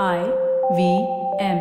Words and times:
I 0.00 0.18
V 0.72 0.90
M 1.44 1.58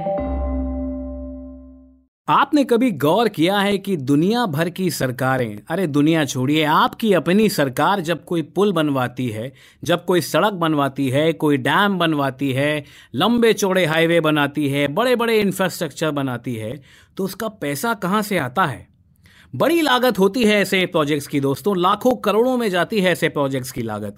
आपने 2.30 2.64
कभी 2.64 2.92
गौर 2.92 3.30
किया 3.30 3.60
है 3.60 3.78
कि 3.78 3.98
दुनिया 3.98 4.46
भर 4.46 4.70
की 4.70 4.92
सरकारें, 4.92 5.62
अरे 5.70 5.88
दुनिया 5.88 6.26
छोड़िए, 6.26 6.64
आपकी 6.64 7.14
अपनी 7.14 7.50
सरकार 7.50 8.00
जब 8.00 8.24
कोई 8.26 8.42
पुल 8.42 8.72
बनवाती 8.72 9.28
है, 9.28 9.54
जब 9.84 10.06
कोई 10.06 10.22
सड़क 10.22 10.54
बनवाती 10.54 11.10
है, 11.10 11.34
कोई 11.34 11.58
डैम 11.58 11.98
बनवाती 12.00 12.52
है, 12.52 12.86
लंबे 13.16 13.54
चौड़े 13.54 13.86
हाईवे 13.86 14.20
बनाती 14.20 14.70
है 14.70 14.88
बड़े 14.88 15.16
बड़े 15.16 15.40
इंफ्रास्ट्रक्चर 15.40 16.12
बनाती 16.12 16.56
है 16.56 16.82
तो 17.18 17.24
उसका 17.24 17.48
पैसा 17.48 17.94
कहाँ 17.94 18.22
से 18.22 18.38
आता 18.38 18.66
है? 18.66 18.88
बड़ी 19.56 19.82
लागत 19.82 20.20
होती 20.20 20.44
है 20.44 20.62
ऐसे 20.62 20.86
प्रोजेक्ट्स 20.86 21.28
की 21.28 21.40
दोस्तों, 21.40 21.78
लाखों 21.78 22.16
करोड़ों 22.16 22.58
में 22.58 22.70
जाती 22.70 23.02
है 23.02 23.12
ऐसे 23.12 23.30
प्रोजेक्ट्स 23.30 23.72
की 23.72 23.82
लागत। 23.82 24.16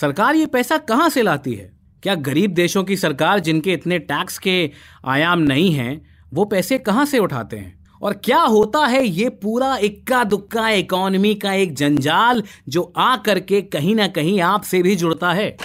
सरकार 0.00 0.34
ये 0.34 0.46
पैसा 0.46 0.78
कहाँ 0.78 1.08
से 1.08 1.22
लाती 1.22 1.54
है? 1.54 1.79
क्या 2.02 2.14
गरीब 2.14 2.50
देशों 2.50 2.84
की 2.84 2.96
सरकार 2.96 3.38
जिनके 3.38 3.72
इतने 3.72 3.98
टैक्स 3.98 4.38
के 4.38 4.70
आयाम 5.04 5.38
नहीं 5.38 5.72
हैं, 5.72 6.06
वो 6.34 6.44
पैसे 6.44 6.78
कहाँ 6.78 7.04
से 7.04 7.18
उठाते 7.18 7.56
हैं? 7.56 7.86
और 8.02 8.12
क्या 8.12 8.38
होता 8.38 8.86
है 8.86 9.06
ये 9.06 9.28
पूरा 9.28 9.76
इक्का 9.76 10.24
दुक्का 10.24 10.68
इकोनॉमी 10.70 11.34
का 11.34 11.52
एक 11.52 11.74
जंजाल 11.74 12.42
जो 12.68 12.92
आ 12.96 13.16
करके 13.16 13.62
कहीं 13.62 13.94
ना 13.94 14.06
कहीं 14.08 14.40
आपसे 14.40 14.82
भी 14.82 14.96
जुड़ता 14.96 15.32
है? 15.32 15.56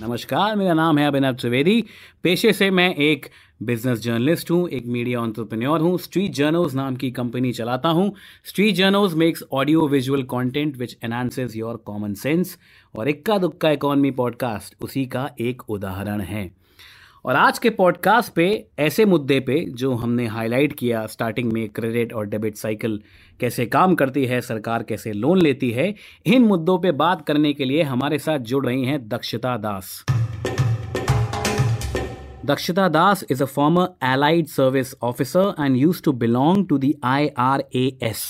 नमस्कार, 0.00 0.56
मेरा 0.56 0.74
नाम 0.74 0.98
है 0.98 1.06
अभिनव 1.06 1.32
त्रिवेदी। 1.32 1.84
पेशे 2.22 2.52
से 2.52 2.70
मैं 2.70 2.94
एक 2.94 3.26
बिज़नेस 3.64 3.98
जर्नलिस्ट 3.98 4.50
हूँ, 4.50 4.68
एक 4.68 4.86
मीडिया 4.86 5.20
ऑन्टरप्रेन्योर 5.20 5.80
हूँ 5.80 5.98
स्ट्रीट 5.98 6.32
जर्नल्स 6.32 6.74
नाम 6.74 6.96
की 6.96 7.10
कंपनी 7.10 7.52
चलाता 7.52 7.88
हूँ। 7.88 8.12
Street 8.44 8.74
journals 8.74 9.14
makes 9.14 9.44
audio 9.52 9.86
visual 9.88 10.22
content 10.22 10.76
which 10.76 10.96
enhances 11.04 11.56
your 11.56 11.76
common 11.76 12.14
sense 12.14 12.56
और 12.94 13.08
इक्का 13.08 13.38
दुक्का 13.38 13.70
इकॉनमी 13.70 14.10
पॉडकास्ट 14.10 14.74
उसी 14.80 15.06
का 15.06 15.28
एक 15.40 15.62
उदाहरण 15.70 16.20
है। 16.20 16.50
और 17.24 17.36
आज 17.36 17.58
के 17.58 17.70
पॉडकास्ट 17.70 18.32
पे, 18.32 18.66
ऐसे 18.78 19.04
मुद्दे 19.04 19.40
पे, 19.40 19.64
जो 19.70 19.94
हमने 19.94 20.26
हाईलाइट 20.26 20.72
किया 20.72 21.06
स्टार्टिंग 21.06 21.52
में 21.52 21.68
क्रेडिट 21.68 22.12
और 22.12 22.26
डेबिट 22.26 22.56
साइकिल 22.56 23.00
कैसे 23.40 23.66
काम 23.66 23.94
करती 23.94 24.24
है, 24.26 24.40
सरकार 24.40 24.82
कैसे 24.82 25.12
लोन 25.12 25.40
लेती 25.42 25.70
है, 25.70 25.94
इन 26.26 26.42
मुद्दों 26.42 26.78
पे 26.78 26.92
बात 26.92 27.26
करने 27.26 27.52
के 27.52 27.64
लिए 27.64 27.82
हमारे 27.82 28.18
साथ 28.18 28.38
जुड़ 28.38 28.66
रही 28.66 28.84
हैं 28.84 29.08
दक्षता 29.08 29.56
दास। 29.56 30.04
Dakshita 32.44 32.92
Das 32.92 33.22
is 33.24 33.40
a 33.40 33.46
former 33.46 33.94
Allied 34.02 34.50
Service 34.50 34.94
Officer 35.00 35.54
and 35.56 35.78
used 35.78 36.04
to 36.04 36.12
belong 36.12 36.66
to 36.68 36.76
the 36.78 36.94
IRAS. 37.02 38.24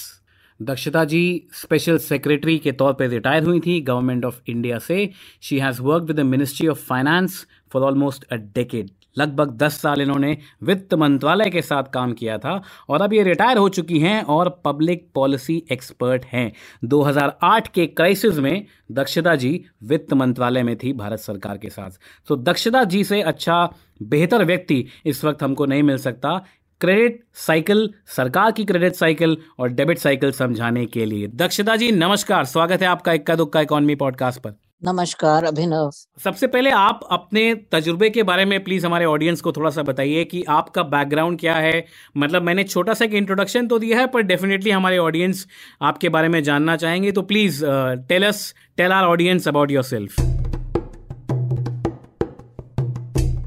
दक्षता 0.60 1.04
जी 1.04 1.22
स्पेशल 1.52 1.96
सेक्रेटरी 1.98 2.58
के 2.58 2.72
तौर 2.72 2.92
पर 2.92 3.08
रिटायर 3.08 3.42
हुई 3.44 3.60
थी 3.60 3.80
गवर्नमेंट 3.88 4.24
ऑफ़ 4.24 4.40
इंडिया 4.48 4.78
से 4.78 4.98
she 5.42 5.58
has 5.58 5.80
work 5.82 6.04
with 6.04 6.16
the 6.16 6.24
ministry 6.26 6.68
of 6.68 6.84
finance 6.88 7.46
for 7.72 7.82
almost 7.82 8.24
a 8.32 8.36
decade 8.54 8.90
लगभग 9.16 9.56
10 9.58 9.72
साल 9.80 10.00
इन्होंने 10.00 10.36
वित्त 10.62 10.94
मंत्रालय 10.94 11.50
के 11.50 11.62
साथ 11.62 11.90
काम 11.94 12.12
किया 12.12 12.38
था 12.38 12.60
और 12.88 13.02
अब 13.02 13.12
ये 13.12 13.22
रिटायर 13.22 13.58
हो 13.58 13.68
चुकी 13.68 13.98
हैं 14.00 14.22
और 14.34 14.48
पब्लिक 14.64 15.08
पॉलिसी 15.14 15.62
एक्सपर्ट 15.72 16.24
हैं 16.32 16.50
2008 16.84 17.68
के 17.74 17.86
क्राइसिस 17.86 18.38
में 18.38 18.66
दक्षता 18.92 19.34
जी 19.36 19.52
वित्त 19.84 20.12
मंत्रालय 20.14 20.62
में 20.62 20.76
थी 20.78 20.92
भारत 20.92 21.20
सरकार 21.20 21.58
के 21.58 21.70
साथ 21.70 21.98
तो 22.28 22.36
दक्षता 22.36 22.84
जी 22.84 23.04
से 23.04 23.20
अच्छा 23.22 23.64
बेहतर 24.02 24.44
व्यक्ति 24.44 24.84
इस 25.06 25.24
वक्त 25.24 25.42
हमको 25.42 25.66
नहीं 25.66 25.82
मिल 25.82 25.98
सकता। 25.98 26.36
क्रेडिट 26.80 27.22
साइकिल 27.34 27.88
सरकार 28.06 28.50
की 28.52 28.64
क्रेडिट 28.64 28.94
साइकिल 28.94 29.36
और 29.58 29.68
डेबिट 29.68 29.98
साइकिल 29.98 30.32
समझाने 30.32 30.86
के 30.86 31.04
लिए। 31.04 31.26
दक्षता 31.26 31.76
जी 31.76 31.90
नमस्कार। 31.92 32.44
स्वागत 32.44 32.82
है 32.82 32.88
आपका 32.88 33.12
इक्का 33.12 33.34
दुक्का 33.34 33.60
इकोनॉमी 33.60 33.94
पॉडकास्ट 33.94 34.40
पर। 34.40 34.54
नमस्कार 34.84 35.44
अभिनव। 35.44 35.90
सबसे 36.24 36.46
पहले 36.46 36.70
आप 36.70 37.00
अपने 37.10 37.54
तजुर्बे 37.72 38.10
के 38.10 38.22
बारे 38.22 38.44
में 38.44 38.64
प्लीज़ 38.64 38.86
हमारे 38.86 39.04
ऑडियंस 39.04 39.40
को 39.40 39.52
थोड़ा 39.52 39.70
सा 39.70 39.82
बताइए 39.82 40.24
कि 40.24 40.42
आपका 40.48 40.82
बैकग्राउंड 40.82 41.40
क्या 41.40 41.54
है। 41.54 41.84
मतलब 42.16 42.42
मैंने 42.42 42.64
छोटा 42.64 42.94
सा 42.94 43.04
एक 43.04 43.14
इंट्रोडक्शन 43.14 43.68
तो 43.68 43.78
दिया 43.78 43.98
है 43.98 44.06
पर 44.06 44.22
डेफिनेटली 44.22 44.70
हमारे 44.70 44.98
ऑडियंस 44.98 45.46
आपके 45.82 46.08
बारे 46.08 46.28
में 46.28 46.42
जानना 46.42 46.76
चाहेंगे 46.76 47.12
तो 47.12 47.22
please 47.22 47.64
tell 48.08 48.26
us 48.26 48.54
tell 48.76 48.92
our 48.92 49.04
audience 49.04 49.48
about 49.48 49.70
yourself 49.82 50.20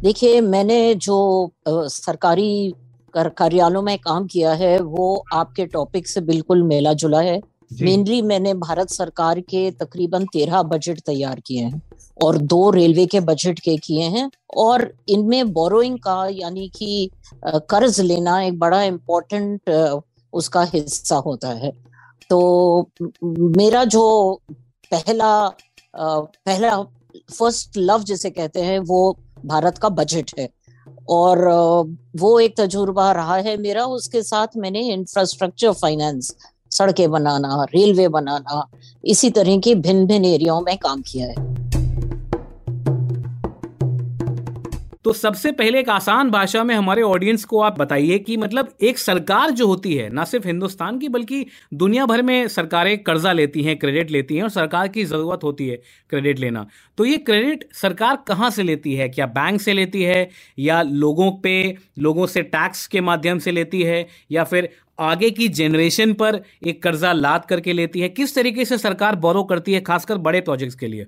देखिए 0.02 0.42
मैंने 0.42 0.96
जो 0.96 1.52
सरकारी 1.68 2.74
कार्यालयों 3.18 3.82
में 3.82 3.98
काम 4.00 4.28
किया 4.28 4.52
है 4.54 4.80
वो 4.80 5.24
आपके 5.34 5.66
टॉपिक 5.66 6.08
से 6.08 6.22
बिल्कुल 6.22 6.64
मेला 6.64 6.94
जुला 6.94 7.22
है 7.22 7.40
मेनली 7.82 8.22
मैंने 8.22 8.54
भारत 8.54 8.90
सरकार 8.90 9.40
के 9.40 9.70
तकरीबन 9.72 10.26
तेरह 10.26 10.62
बजट 10.64 11.00
तैयार 11.00 11.40
किए 11.40 11.64
हैं 11.64 11.82
और 12.24 12.38
दो 12.38 12.70
रेलवे 12.70 13.06
के 13.06 13.20
बजट 13.20 13.60
के 13.60 13.76
किए 13.78 14.04
हैं 14.04 14.30
और 14.58 14.92
इनमें 15.10 15.52
बोरोइंग 15.54 15.98
का 16.00 16.28
यानी 16.32 16.68
कि 16.76 17.10
कर्ज 17.46 18.00
लेना 18.02 18.42
एक 18.42 18.60
बड़ा 18.60 18.84
इम्पोर्टेंट 18.84 19.70
उसका 20.34 20.64
हिस्सा 20.64 21.16
होता 21.16 21.50
है। 21.50 21.72
तो 22.30 22.90
मेरा 23.58 23.84
जो 23.84 24.42
पहला 24.92 25.48
पहला 25.98 26.82
फ़र्स्ट 27.38 27.78
लव 27.78 28.04
जिसे 28.04 28.30
कहते 28.30 28.62
हैं 28.62 28.80
वो 28.80 29.18
भारत 29.48 29.78
का 29.78 29.90
बजट 29.90 30.32
है। 30.40 30.50
और 31.10 31.40
वो 32.16 32.40
एक 32.40 32.58
तजुर्बा 32.58 33.12
रहा 33.12 33.36
है 33.36 33.58
मेरा, 33.58 33.86
उसके 33.86 34.24
साथ 34.24 34.48
मैंने 34.58 34.80
इंफ्रास्ट्रक्चर 34.94 35.72
फाइनेंस 35.72 36.36
सड़कें 36.72 37.10
बनाना 37.12 37.64
रेलवे 37.76 38.08
बनाना, 38.08 38.68
इसी 39.06 39.30
तरह 39.30 39.58
की 39.58 39.76
भिन्न 39.76 40.06
भिन्न 40.08 40.26
एरियाओं 40.26 40.62
में 40.62 40.78
काम 40.78 41.02
किया 41.02 41.28
है। 41.28 41.57
तो 45.08 45.14
सबसे 45.14 45.52
पहले 45.52 45.80
एक 45.80 45.90
आसान 45.90 46.30
भाषा 46.30 46.64
में 46.64 46.76
हमारे 46.76 47.02
ऑडियंस 47.02 47.44
को 47.46 47.60
आप 47.62 47.80
बताइए 47.80 48.18
कि 48.20 48.38
मतलब 48.38 48.74
एक 48.82 48.98
सरकार 48.98 49.50
जो 49.50 49.68
होती 49.68 49.94
है, 49.94 50.10
ना 50.10 50.24
सिर्फ़ 50.24 50.48
हिंदुस्तान 50.48 51.00
की, 51.00 51.10
बल्कि 51.10 51.46
दुनिया 51.74 52.06
भर 52.06 52.22
में 52.22 52.48
सरकारें 52.48 53.04
कर्जा 53.04 53.32
लेती 53.34 53.64
हैं 53.64 53.78
क्रेडिट 53.80 54.12
लेती 54.12 54.36
हैं 54.36 54.44
और 54.44 54.50
सरकार 54.50 54.88
की 54.88 55.06
ज़रूरत 55.06 55.40
होती 55.44 55.68
है 55.68 55.78
क्रेडिट 56.10 56.40
लेना। 56.40 56.68
तो 56.98 57.06
ये 57.06 57.18
क्रेडिट 57.18 57.74
सरकार 57.74 58.18
कहाँ 58.28 58.50
से 58.50 58.64
लेती 58.64 58.96
है? 58.96 59.10
क्या 59.10 59.26
बैंक 59.26 59.62
से 59.62 59.74
लेती 59.74 60.04
है? 60.04 60.30
या 60.60 60.82
लोगों 60.82 61.32
पे, 61.32 61.78
लोगों 62.00 62.28
से 62.28 62.42
टैक्स 62.42 62.88
के 62.88 63.02
माध्यम 63.02 63.40
से 63.40 63.52
लेती 63.52 63.84
है? 63.84 64.08
या 64.32 64.44
फिर 64.44 64.70
आगे 65.00 65.30
की 65.30 65.48
जनरेशन 65.48 66.14
पर 66.14 66.42
एक 66.68 66.84
कर्जा 66.84 67.14
लाद 67.14 67.46
करके 67.46 67.74
लेती 67.74 68.00
है? 68.00 68.10
किस 68.10 68.36
तरीके 68.36 68.66
से 68.66 68.78
सरकार 68.78 69.16
बोरो 69.16 69.44
करती 69.44 69.74
है, 69.74 69.82
खासकर 69.82 70.18
बड़े 70.18 70.42
प्रोजेक्ट्स 70.42 70.76
के 70.76 70.88
लिए? 70.88 71.04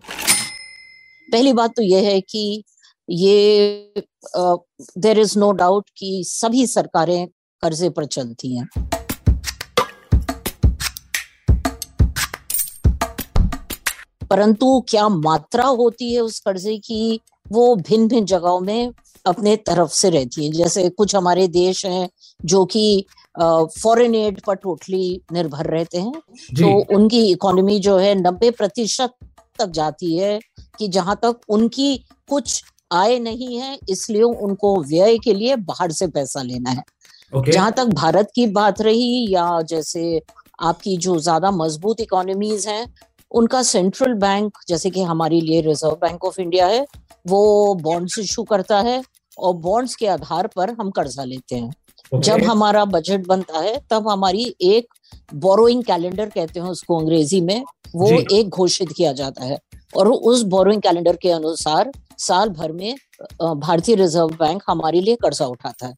पहली 1.32 1.54
बात 1.54 1.72
तो 1.76 1.82
यह 1.82 2.08
है 2.08 2.22
कि 2.22 2.64
ये 3.10 3.94
देर 4.98 5.20
इज़ 5.20 5.38
नो 5.40 5.52
डाउट 5.52 5.90
कि 5.98 6.24
सभी 6.28 6.66
सरकारें 6.68 7.28
कर्जे 7.64 7.90
पर 7.90 8.06
चलती 8.06 8.56
हैं। 8.58 8.68
परंतु 14.30 14.80
क्या 14.90 15.08
मात्रा 15.10 15.66
होती 15.66 16.14
है 16.14 16.22
उस 16.22 16.40
कर्जे 16.40 16.78
की? 16.78 17.20
वो 17.52 17.76
भिन्न 17.76 18.08
भिन्न 18.08 18.26
जगहों 18.26 18.60
में 18.60 18.92
अपने 19.26 19.56
तरफ़ 19.58 19.92
से 19.92 20.10
रहती 20.10 20.46
है। 20.46 20.52
जैसे 20.52 20.90
कुछ 20.90 21.16
हमारे 21.16 21.48
देश 21.48 21.86
हैं 21.86 22.10
जो 22.46 22.66
कि 22.66 23.06
फॉरेन 23.40 24.16
एड 24.16 24.42
पर 24.42 24.56
टोटली 24.56 25.22
निर्भर 25.34 25.66
रहते 25.66 25.98
हैं। 25.98 26.20
तो 26.56 26.96
उनकी 26.96 27.26
इकोनॉमी 27.32 27.80
जो 27.80 27.98
है 27.98 28.14
नब्बे 28.16 28.52
प्रतिशत 28.52 29.14
तक 29.60 29.70
जाती 29.70 30.18
है 30.18 30.40
कि 30.78 30.88
जहाँ 30.88 31.20
तक 31.24 31.40
उनकी 31.50 31.96
कुछ 32.30 32.62
आय 32.92 33.18
नहीं 33.20 33.58
है 33.58 33.78
इसलिए 33.90 34.22
उनको 34.22 34.76
व्यय 34.84 35.18
के 35.18 35.34
लिए 35.34 35.56
बाहर 35.56 35.92
से 35.92 36.08
पैसा 36.08 36.42
लेना 36.42 36.70
है 36.70 36.84
okay. 37.34 37.52
जहाँ 37.52 37.72
तक 37.72 37.94
भारत 37.94 38.32
की 38.36 38.46
बात 38.48 38.82
रही 38.82 39.34
या 39.34 39.62
जैसे 39.62 40.22
आपकी 40.62 40.96
जो 40.98 41.18
ज़्यादा 41.20 41.52
मज़बूत 41.52 42.00
इकोनॉमीज 42.02 42.68
हैं 42.68 42.86
उनका 43.32 43.62
सेंट्रल 43.64 44.14
बैंक 44.16 44.58
जैसे 44.70 44.90
कि 44.90 45.02
हमारे 45.04 45.42
लिए 45.42 45.62
रिज़र्व 45.62 45.96
बैंक 46.02 46.26
ऑफ़ 46.26 46.42
इंडिया 46.42 46.68
है 46.68 46.86
वो 47.26 47.74
बॉन्ड्स 47.82 48.20
इशू 48.20 48.44
करता 48.44 48.80
है 48.80 49.02
और 49.38 49.54
बॉन्ड्स 49.58 49.96
के 49.96 50.08
आधार 50.08 50.48
पर 50.56 50.74
हम 50.80 50.90
कर्जा 50.92 51.24
लेते 51.24 51.56
हैं 51.56 51.70
okay. 51.70 52.24
जब 52.24 52.44
हमारा 52.44 52.86
बजट 52.88 53.28
बनता 53.28 53.60
है 53.60 53.80
तब 53.92 54.10
हमारी 54.10 54.54
एक 54.64 54.88
बोरोइंग 55.36 55.84
कैलेंडर 55.84 56.30
कहते 56.30 56.60
हैं 56.60 56.68
उसको 56.68 57.00
अंग्रेज़ी 57.00 57.42
में 57.42 57.64
वो 57.96 58.10
एक 58.34 58.50
घोषित 58.50 58.92
किया 58.98 59.12
जाता 59.14 59.46
है 59.46 59.58
और 59.94 60.08
उस 60.08 60.42
बोरोइंग 60.46 60.82
कैलेंडर 60.82 61.16
के 61.16 61.30
अनुसार 61.32 61.92
साल 62.20 62.50
भर 62.50 62.72
में 62.72 62.96
भारतीय 63.42 63.96
रिज़र्व 63.96 64.28
बैंक 64.40 64.64
हमारे 64.68 65.02
लिए 65.02 65.16
कर्जा 65.16 65.46
उठाता 65.46 65.88
है। 65.88 65.96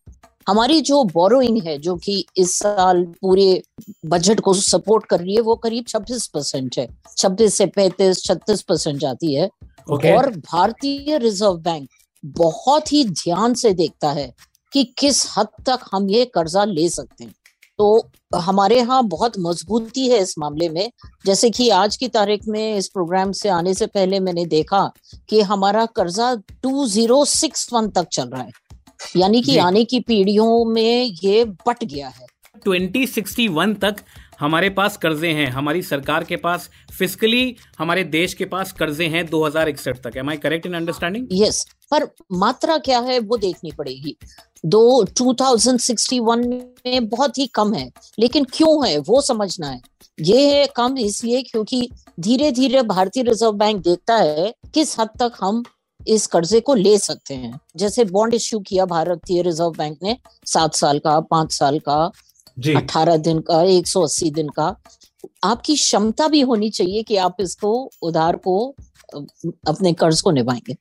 हमारी 0.48 0.80
जो 0.82 1.04
बोरोइंग 1.04 1.62
है 1.64 1.78
जो 1.78 1.96
कि 1.96 2.26
इस 2.38 2.58
साल 2.58 3.04
पूरे 3.22 3.62
बजट 4.06 4.40
को 4.40 4.54
सपोर्ट 4.54 5.06
कर 5.06 5.20
रही 5.20 5.36
है 5.36 5.42
वो 5.42 5.56
करीब 5.56 5.86
26 5.86 6.28
परसेंट 6.28 6.78
है। 6.80 6.88
26 7.18 7.54
से 7.54 7.66
35 7.68 8.24
36 8.26 8.62
परसेंट 8.62 9.00
जाती 9.00 9.34
है। 9.34 9.50
Okay. 9.92 10.18
और 10.18 10.30
भारतीय 10.30 11.18
रिज़र्व 11.18 11.58
बैंक 11.58 11.88
बहुत 12.24 12.92
ही 12.94 13.04
ध्यान 13.06 13.54
से 13.54 13.74
देखता 13.74 14.12
है 14.12 14.32
कि 14.74 14.84
किस 14.98 15.26
हद 15.38 15.48
तक 15.66 15.80
हम 15.92 16.10
ये 16.10 16.26
कर्जा 16.26 16.64
ले 16.66 16.90
सकते 16.90 17.24
हैं। 17.24 17.34
तो 17.82 18.38
हमारे 18.38 18.76
यहाँ 18.78 19.04
बहुत 19.04 19.34
मजबूती 19.40 20.08
है 20.08 20.18
इस 20.18 20.34
मामले 20.40 20.70
में। 20.70 20.92
जैसे 21.26 21.50
कि 21.50 21.70
आज 21.70 21.96
की 21.96 22.08
तारीख 22.08 22.42
में 22.48 22.76
इस 22.78 22.88
प्रोग्राम 22.88 23.32
से 23.32 23.50
आने 23.50 23.74
से 23.74 23.86
पहले 23.86 24.20
मैंने 24.20 24.46
देखा 24.46 24.82
कि 25.30 25.42
हमारा 25.42 25.86
कर्जा 25.86 26.34
2061 26.66 27.90
तक 27.96 28.08
चल 28.12 28.30
रहा 28.30 28.42
है। 28.42 28.52
यानी 29.18 29.42
कि 29.42 29.58
आने 29.58 29.84
की 29.84 30.00
पीढ़ियों 30.00 30.66
में 30.66 31.12
ये 31.24 31.44
बट 31.46 31.84
गया 31.84 32.08
है। 32.08 32.26
2061 32.68 33.74
तक 33.82 33.96
हमारे 34.40 34.70
पास 34.70 34.98
कर्जे 34.98 35.32
हैं। 35.32 35.48
हमारी 35.48 35.82
सरकार 35.82 36.24
के 36.24 36.36
पास 36.36 36.70
फिजिकली 36.98 37.56
हमारे 37.80 38.04
देश 38.04 38.34
के 38.34 38.46
पास 38.46 38.72
कर्जे 38.72 39.08
हैं 39.08 39.26
2061 39.30 40.04
तक। 40.04 40.18
Am 40.18 40.30
I 40.30 40.38
correct 40.38 40.66
in 40.66 40.74
understanding 40.74 41.28
yes 41.32 41.66
पर 41.92 42.08
मात्रा 42.32 42.78
क्या 42.78 43.00
है 43.00 43.20
वो 43.20 43.38
देखनी 43.38 43.72
पड़ेगी। 43.72 44.16
दो 44.66 45.04
2061 45.04 46.46
में 46.86 47.10
बहुत 47.10 47.38
ही 47.38 47.48
कम 47.48 47.74
है। 47.74 47.92
लेकिन 48.20 48.44
क्यों 48.44 48.88
है 48.88 48.98
वो 48.98 49.22
समझना 49.22 49.68
है। 49.68 49.82
ये 50.20 50.54
है 50.54 50.68
कम 50.76 50.98
इसलिए 50.98 51.42
क्योंकि 51.42 51.90
धीरे 52.20 52.52
धीरे 52.52 52.82
भारतीय 52.82 53.24
रिज़र्व 53.24 53.52
बैंक 53.52 53.84
देखता 53.84 54.16
है 54.16 54.54
किस 54.74 55.00
हद 55.00 55.10
तक 55.20 55.32
हम 55.42 55.64
इस 56.08 56.28
कर्जे 56.28 56.60
को 56.60 56.74
ले 56.76 56.98
सकते 56.98 57.34
हैं। 57.34 57.60
जैसे 57.76 58.06
बॉन्ड 58.06 58.34
इश्यू 58.34 58.60
किया 58.60 58.86
भारतीय 58.86 59.42
रिज़र्व 59.42 59.72
बैंक 59.72 59.98
ने 60.04 60.18
सात 60.46 60.76
साल 60.76 61.00
का 61.00 61.20
पाँच 61.20 61.54
साल 61.54 61.80
का 61.80 62.12
अठारह 62.78 63.18
दिन 63.18 63.40
का 63.40 63.62
एक 63.64 63.88
सौ 63.88 64.02
अस्सी 64.02 64.32
दिन 64.32 64.50
का। 64.50 64.76
आपकी 65.44 65.76
क्षमता 65.76 66.28
भी 66.28 66.42
होनी 66.42 66.70
चाहिए 66.70 67.04
कि 67.04 67.16
आप 67.16 67.36
इसको 67.40 67.92
उधार 68.02 68.36
को 68.36 68.76
अपने 69.68 69.94
कर्ज 69.94 70.22
को 70.22 70.32
निभाएँगे। 70.32 70.74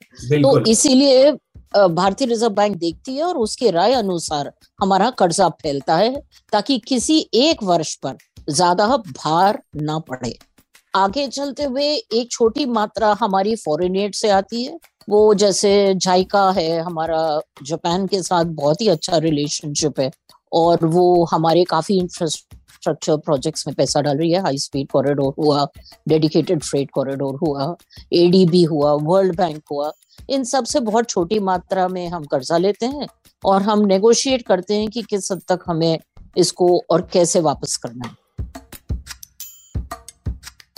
तो 0.43 0.65
इसीलिए 0.65 1.33
भारतीय 1.75 2.27
रिज़र्व 2.27 2.53
बैंक 2.55 2.77
देखती 2.77 3.17
है 3.17 3.23
और 3.23 3.37
उसके 3.39 3.71
राय 3.71 3.93
अनुसार 3.93 4.53
हमारा 4.79 5.11
कर्जा 5.11 5.49
फैलता 5.63 5.97
है 5.97 6.15
ताकि 6.53 6.79
किसी 6.79 7.19
एक 7.37 7.63
वर्ष 7.63 7.95
पर 7.97 8.17
ज़्यादा 8.49 8.87
भार 8.87 9.61
ना 9.77 9.99
पड़े। 10.01 10.37
आगे 10.95 11.27
चलते 11.29 11.65
हुए 11.65 11.85
एक 11.85 12.31
छोटी 12.31 12.65
मात्रा 12.69 13.13
हमारी 13.21 13.55
फॉरेन 13.57 13.97
एड 13.97 14.15
से 14.15 14.31
आती 14.31 14.65
है। 14.65 14.79
वो 15.09 15.35
जैसे 15.35 15.95
जायका 15.97 16.51
है, 16.51 16.81
हमारा 16.81 17.41
जापान 17.63 18.07
के 18.07 18.23
साथ 18.23 18.45
बहुत 18.55 18.81
ही 18.81 18.89
अच्छा 18.89 19.19
रिलेशनशिप 19.19 20.01
है 20.01 20.11
और 20.53 20.85
वो 20.87 21.25
हमारे 21.25 21.65
काफ़ी 21.65 21.99
इंफ्रास्ट्रक्चर 22.81 23.17
प्रोजेक्ट्स 23.25 23.67
में 23.67 23.75
पैसा 23.77 24.01
डाल 24.01 24.19
रही 24.19 24.31
है 24.33 24.41
हाई 24.43 24.59
स्पीड 24.59 24.87
कॉरिडोर 24.91 25.33
हुआ 25.39 25.67
डेडिकेटेड 26.09 26.63
फ्रेट 26.63 26.91
कॉरिडोर 26.91 27.35
हुआ 27.39 27.75
एडीबी 28.15 28.63
हुआ 28.65 28.93
वर्ल्ड 29.03 29.37
बैंक 29.37 29.63
हुआ, 29.73 29.91
इन 30.31 30.45
सबसे 30.45 30.81
बहुत 30.81 31.09
छोटी 31.09 31.39
मात्रा 31.41 31.87
में 31.89 32.07
हम 32.09 32.25
कर्जा 32.25 32.59
लेते 32.59 32.87
हैं 32.87 33.07
और 33.43 33.63
हम 33.63 33.85
नेगोशिएट 33.87 34.43
करते 34.47 34.75
हैं 34.75 34.89
कि 34.89 35.03
किस 35.03 35.31
हद 35.33 35.43
तक 35.49 35.65
हमें 35.67 35.99
इसको 36.37 36.79
और 36.91 37.09
कैसे 37.13 37.41
वापस 37.41 37.77
करना 37.77 38.09
है। 38.09 38.15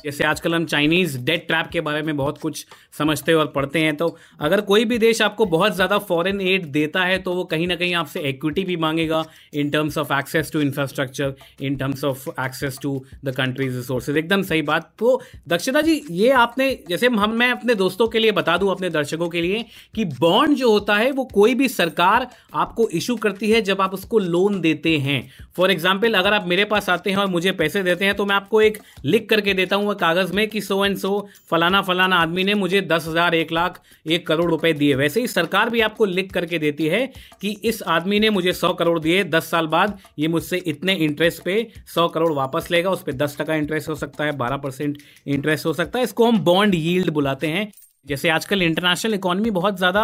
जैसे 0.05 0.25
आजकल 0.25 0.55
हम 0.55 0.65
चाइनीज़ 0.67 1.19
डेट 1.21 1.47
ट्रैप 1.47 1.69
के 1.73 1.81
बारे 1.81 2.03
में 2.03 2.17
बहुत 2.17 2.39
कुछ 2.39 2.65
समझते 2.99 3.35
और 3.35 3.47
पढ़ते 3.47 3.79
हैं 3.79 3.97
तो 3.97 4.17
अगर 4.41 4.61
कोई 4.63 4.85
भी 4.85 4.99
देश 4.99 5.23
आपको 5.23 5.47
बहुत 5.47 5.75
ज़्यादा 5.75 5.99
फॉरेन 6.05 6.41
एड 6.41 6.67
देता 6.73 7.05
है 7.05 7.19
तो 7.19 7.35
वो 7.35 7.45
कहीं 7.45 7.67
ना 7.67 7.77
कहीं 7.77 7.95
आपसे 7.95 8.21
इक्विटी 8.29 8.65
भी 8.65 8.77
मांगेगा 8.77 9.25
in 9.55 9.71
terms 9.71 9.99
of 9.99 10.13
access 10.13 10.53
to 10.53 10.61
infrastructure 10.61 11.35
in 11.63 11.77
terms 11.77 12.05
of 12.05 12.29
access 12.41 12.79
to 12.83 12.95
the 13.25 13.35
country's 13.37 13.77
resources 13.77 14.17
एकदम 14.17 14.43
सही 14.43 14.63
बात। 14.63 14.91
तो 14.99 15.21
दक्षता 15.49 15.81
जी, 15.81 16.01
ये 16.11 16.31
आपने, 16.33 16.69
जैसे 16.89 17.07
हम, 17.07 17.31
मैं 17.33 17.51
अपने 17.51 17.75
दोस्तों 17.75 18.09
के 18.09 18.19
लिए 18.19 18.33
बता 18.33 18.57
दूँ, 18.57 18.71
अपने 18.71 18.91
दर्शकों 18.91 19.29
के 19.29 19.41
लिए, 19.43 19.65
कि 19.95 20.05
बॉन्ड 20.05 20.57
जो 20.57 20.71
होता 20.71 20.97
है, 20.97 21.11
वो 21.11 21.25
कोई 21.25 21.55
भी 21.55 21.69
सरकार 21.69 22.29
आपको 22.55 22.89
इशू 22.91 23.17
करती 23.17 23.51
है 23.51 23.61
जब 23.63 23.81
आप 23.81 23.95
उसको 23.95 24.19
लोन 24.19 24.61
देते 24.61 24.97
हैं। 24.99 25.21
फॉर 25.57 25.71
एग्ज़ाम्पल 25.71 26.15
अगर 26.15 26.35
आप 26.35 26.47
मेरे 26.49 26.65
पास 26.65 26.89
आते 26.91 27.11
हैं 27.11 27.17
और 27.17 27.27
मुझे 27.27 27.53
पैसे 27.53 27.83
देते 27.83 28.05
हैं 28.05 28.15
तो 28.15 28.27
मैं 28.27 28.35
आपको 28.37 28.61
एक 28.63 28.79
लिख 29.05 29.29
करके 29.31 29.55
देता 29.55 29.77
हूँ 29.77 29.91
कागज़ 29.95 30.33
में 30.33 30.47
कि 30.49 30.61
सो 30.61 30.85
एंड 30.85 30.97
सो 30.97 31.11
फलाना 31.51 31.81
फलाना 31.83 32.17
आदमी 32.17 32.45
ने 32.45 32.55
मुझे 32.55 32.81
दस 32.83 33.07
हज़ार, 33.09 33.35
एक 33.35 33.53
लाख, 33.53 33.81
एक 34.07 34.27
करोड़ 34.27 34.51
रुपए 34.51 34.73
दिए। 34.73 34.95
वैसे 34.95 35.21
ही 35.21 35.27
सरकार 35.27 35.71
भी 35.71 35.81
आपको 35.81 36.05
लिख 36.05 36.33
करके 36.33 36.59
देती 36.59 36.87
है 36.87 37.07
कि 37.41 37.57
इस 37.65 37.83
आदमी 37.89 38.21
ने 38.21 38.31
मुझे 38.31 38.53
सौ 38.53 38.73
करोड़ 38.73 38.99
दिए 39.01 39.25
दस 39.27 39.51
साल 39.51 39.67
बाद। 39.67 39.99
ये 40.19 40.29
मुझसे 40.29 40.63
इतने 40.67 40.95
इंटरेस्ट 40.97 41.43
पे 41.43 41.67
सौ 41.95 42.09
करोड़ 42.09 42.33
वापस 42.33 42.71
लेगा, 42.71 42.91
उस 42.91 43.03
पर 43.03 43.13
दस 43.15 43.37
टका 43.41 43.55
इंटरेस्ट 43.55 43.89
हो 43.89 43.95
सकता 43.95 44.25
है, 44.25 44.37
बारह 44.37 44.57
परसेंट 44.57 44.99
इंटरेस्ट 45.27 45.67
हो 45.67 45.73
सकता 45.73 45.99
है। 45.99 46.05
इसको 46.05 46.27
हम 46.27 46.39
बॉन्ड 46.45 46.75
यील्ड 46.75 47.11
बुलाते 47.11 47.47
हैं। 47.47 47.71
जैसे 48.07 48.29
आजकल 48.29 48.63
इंटरनेशनल 48.63 49.15
इकोनॉमी 49.15 49.51
बहुत 49.53 49.77
ज़्यादा 49.79 50.03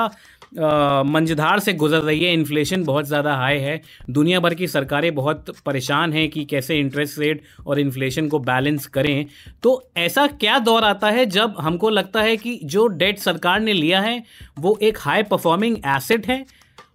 मंझधार 0.53 1.59
से 1.59 1.73
गुजर 1.75 2.01
रही 2.01 2.25
है। 2.25 2.33
इन्फ्लेशन 2.33 2.85
बहुत 2.85 3.07
ज़्यादा 3.07 3.35
हाई 3.37 3.59
है। 3.59 3.81
दुनिया 4.11 4.41
भर 4.41 4.55
की 4.55 4.67
सरकारें 4.69 5.15
बहुत 5.15 5.51
परेशान 5.67 6.13
हैं 6.13 6.29
कि 6.31 6.45
कैसे 6.45 6.79
इंटरेस्ट 6.79 7.19
रेट 7.19 7.43
और 7.67 7.81
इन्फ्लेशन 7.81 8.29
को 8.29 8.39
बैलेंस 8.41 8.87
करें। 8.89 9.27
तो 9.63 9.83
ऐसा 9.97 10.27
क्या 10.27 10.59
दौर 10.61 10.85
आता 10.85 11.11
है 11.11 11.27
जब 11.29 11.55
हमको 11.61 11.91
लगता 11.91 12.23
है 12.23 12.37
कि 12.37 12.59
जो 12.65 12.87
डेट 12.89 13.19
सरकार 13.19 13.61
ने 13.61 13.73
लिया 13.73 14.01
है, 14.01 14.23
वो 14.59 14.79
एक 14.83 14.99
हाई 15.01 15.23
परफॉर्मिंग 15.25 15.77
एसेट 15.87 16.27
है। 16.27 16.45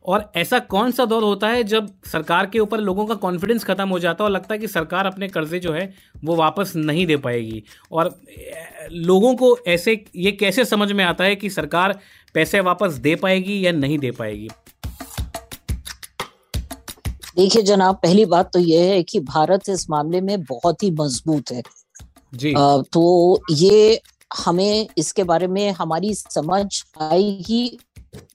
और 0.05 0.31
ऐसा 0.35 0.59
कौन 0.59 0.91
सा 0.91 1.05
दौर 1.05 1.23
होता 1.23 1.47
है 1.47 1.63
जब 1.63 1.87
सरकार 2.11 2.45
के 2.45 2.59
ऊपर 2.59 2.79
लोगों 2.79 3.05
का 3.05 3.15
कॉन्फिडेंस 3.15 3.63
खत्म 3.63 3.87
हो 3.89 3.99
जाता 3.99 4.23
है 4.23 4.25
और 4.25 4.31
लगता 4.31 4.53
है 4.53 4.59
कि 4.59 4.67
सरकार 4.67 5.05
अपने 5.05 5.27
कर्जे 5.27 5.59
जो 5.59 5.73
है 5.73 5.93
वो 6.23 6.35
वापस 6.35 6.73
नहीं 6.75 7.05
दे 7.07 7.17
पाएगी? 7.17 7.63
और 7.91 8.21
लोगों 8.91 9.35
को 9.35 9.57
ऐसे 9.67 10.03
ये 10.15 10.31
कैसे 10.31 10.65
समझ 10.65 10.91
में 10.91 11.03
आता 11.03 11.23
है 11.23 11.35
कि 11.35 11.49
सरकार 11.49 11.99
पैसे 12.35 12.59
वापस 12.59 12.93
दे 12.93 13.15
पाएगी 13.15 13.65
या 13.65 13.71
नहीं 13.71 13.99
दे 13.99 14.11
पाएगी? 14.11 14.49
देखिए 17.35 17.61
जनाब 17.61 17.95
पहली 17.95 18.25
बात 18.25 18.51
तो 18.53 18.59
यह 18.59 18.91
है 18.91 19.03
कि 19.03 19.19
भारत 19.19 19.69
इस 19.69 19.89
मामले 19.89 20.21
में 20.21 20.41
बहुत 20.43 20.83
ही 20.83 20.91
मज़बूत 20.91 21.51
है। 21.51 21.61
जी। 22.33 22.53
आ, 22.53 22.77
तो 22.81 23.41
ये 23.51 24.01
हमें 24.45 24.87
इसके 24.97 25.23
बारे 25.23 25.47
में 25.47 25.71
हमारी 25.71 26.13
समझ 26.13 26.83
आएगी 27.01 27.79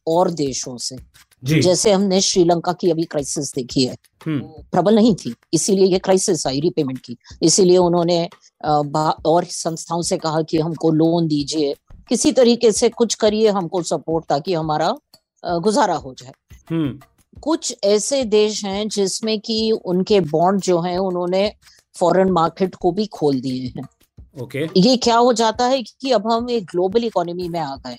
और 0.09 0.31
देशों 0.31 0.77
से। 0.77 0.97
जैसे 1.45 1.93
हमने 1.93 2.21
श्रीलंका 2.21 2.73
की 2.73 2.91
अभी 2.91 3.05
क्राइसिस 3.05 3.55
देखी 3.55 3.85
है। 3.85 3.97
हम्म। 4.27 4.41
प्रबल 4.73 4.95
नहीं 4.95 5.15
थी 5.15 5.35
इसीलिए 5.55 5.87
ये 5.87 5.99
क्राइसिस 5.99 6.47
आई 6.47 6.61
रिपेमेंट 6.61 6.99
की। 6.99 7.17
इसीलिए 7.43 7.77
उन्होंने 7.77 8.29
और 9.27 9.45
संस्थाओं 9.45 10.03
से 10.03 10.17
कहा 10.17 10.43
कि 10.43 10.59
हमको 10.59 10.91
लोन 10.91 11.29
दीजिए। 11.29 11.75
किसी 12.09 12.33
तरीके 12.33 12.73
से 12.73 12.89
कुछ 12.89 13.15
करिए 13.15 13.49
हमको 13.49 13.83
सपोर्ट 13.83 14.25
ताकि 14.25 14.55
हमारा 14.55 14.95
गुजारा 15.45 15.95
हो 15.95 16.15
जाए। 16.15 16.33
हम्म। 16.71 16.99
कुछ 17.41 17.77
ऐसे 17.85 18.25
देश 18.25 18.65
हैं 18.65 18.89
जिसमें 18.89 19.41
कि 19.41 19.73
उनके 19.73 20.21
बॉन्ड 20.21 20.61
जो 20.61 20.81
हैं 20.81 20.99
उन्होंने 20.99 21.53
फॉरेन 21.99 22.31
मार्केट 22.31 22.75
को 22.75 22.93
भी 22.93 23.07
खोल 23.07 23.41
दिए 23.41 23.73
हैं। 23.77 23.89
Okay 24.43 24.67
okay. 24.67 24.87
ये 24.87 24.97
क्या 24.97 25.17
हो 25.17 25.33
जाता 25.33 25.67
है 25.67 25.83
कि 25.83 26.11
अब 26.11 26.33
हम 26.33 26.51
एक 26.51 26.65
ग्लोबल 26.65 27.05
इकोनॉमी 27.05 27.49
में 27.49 27.61
आ 27.61 27.77
गए। 27.77 27.99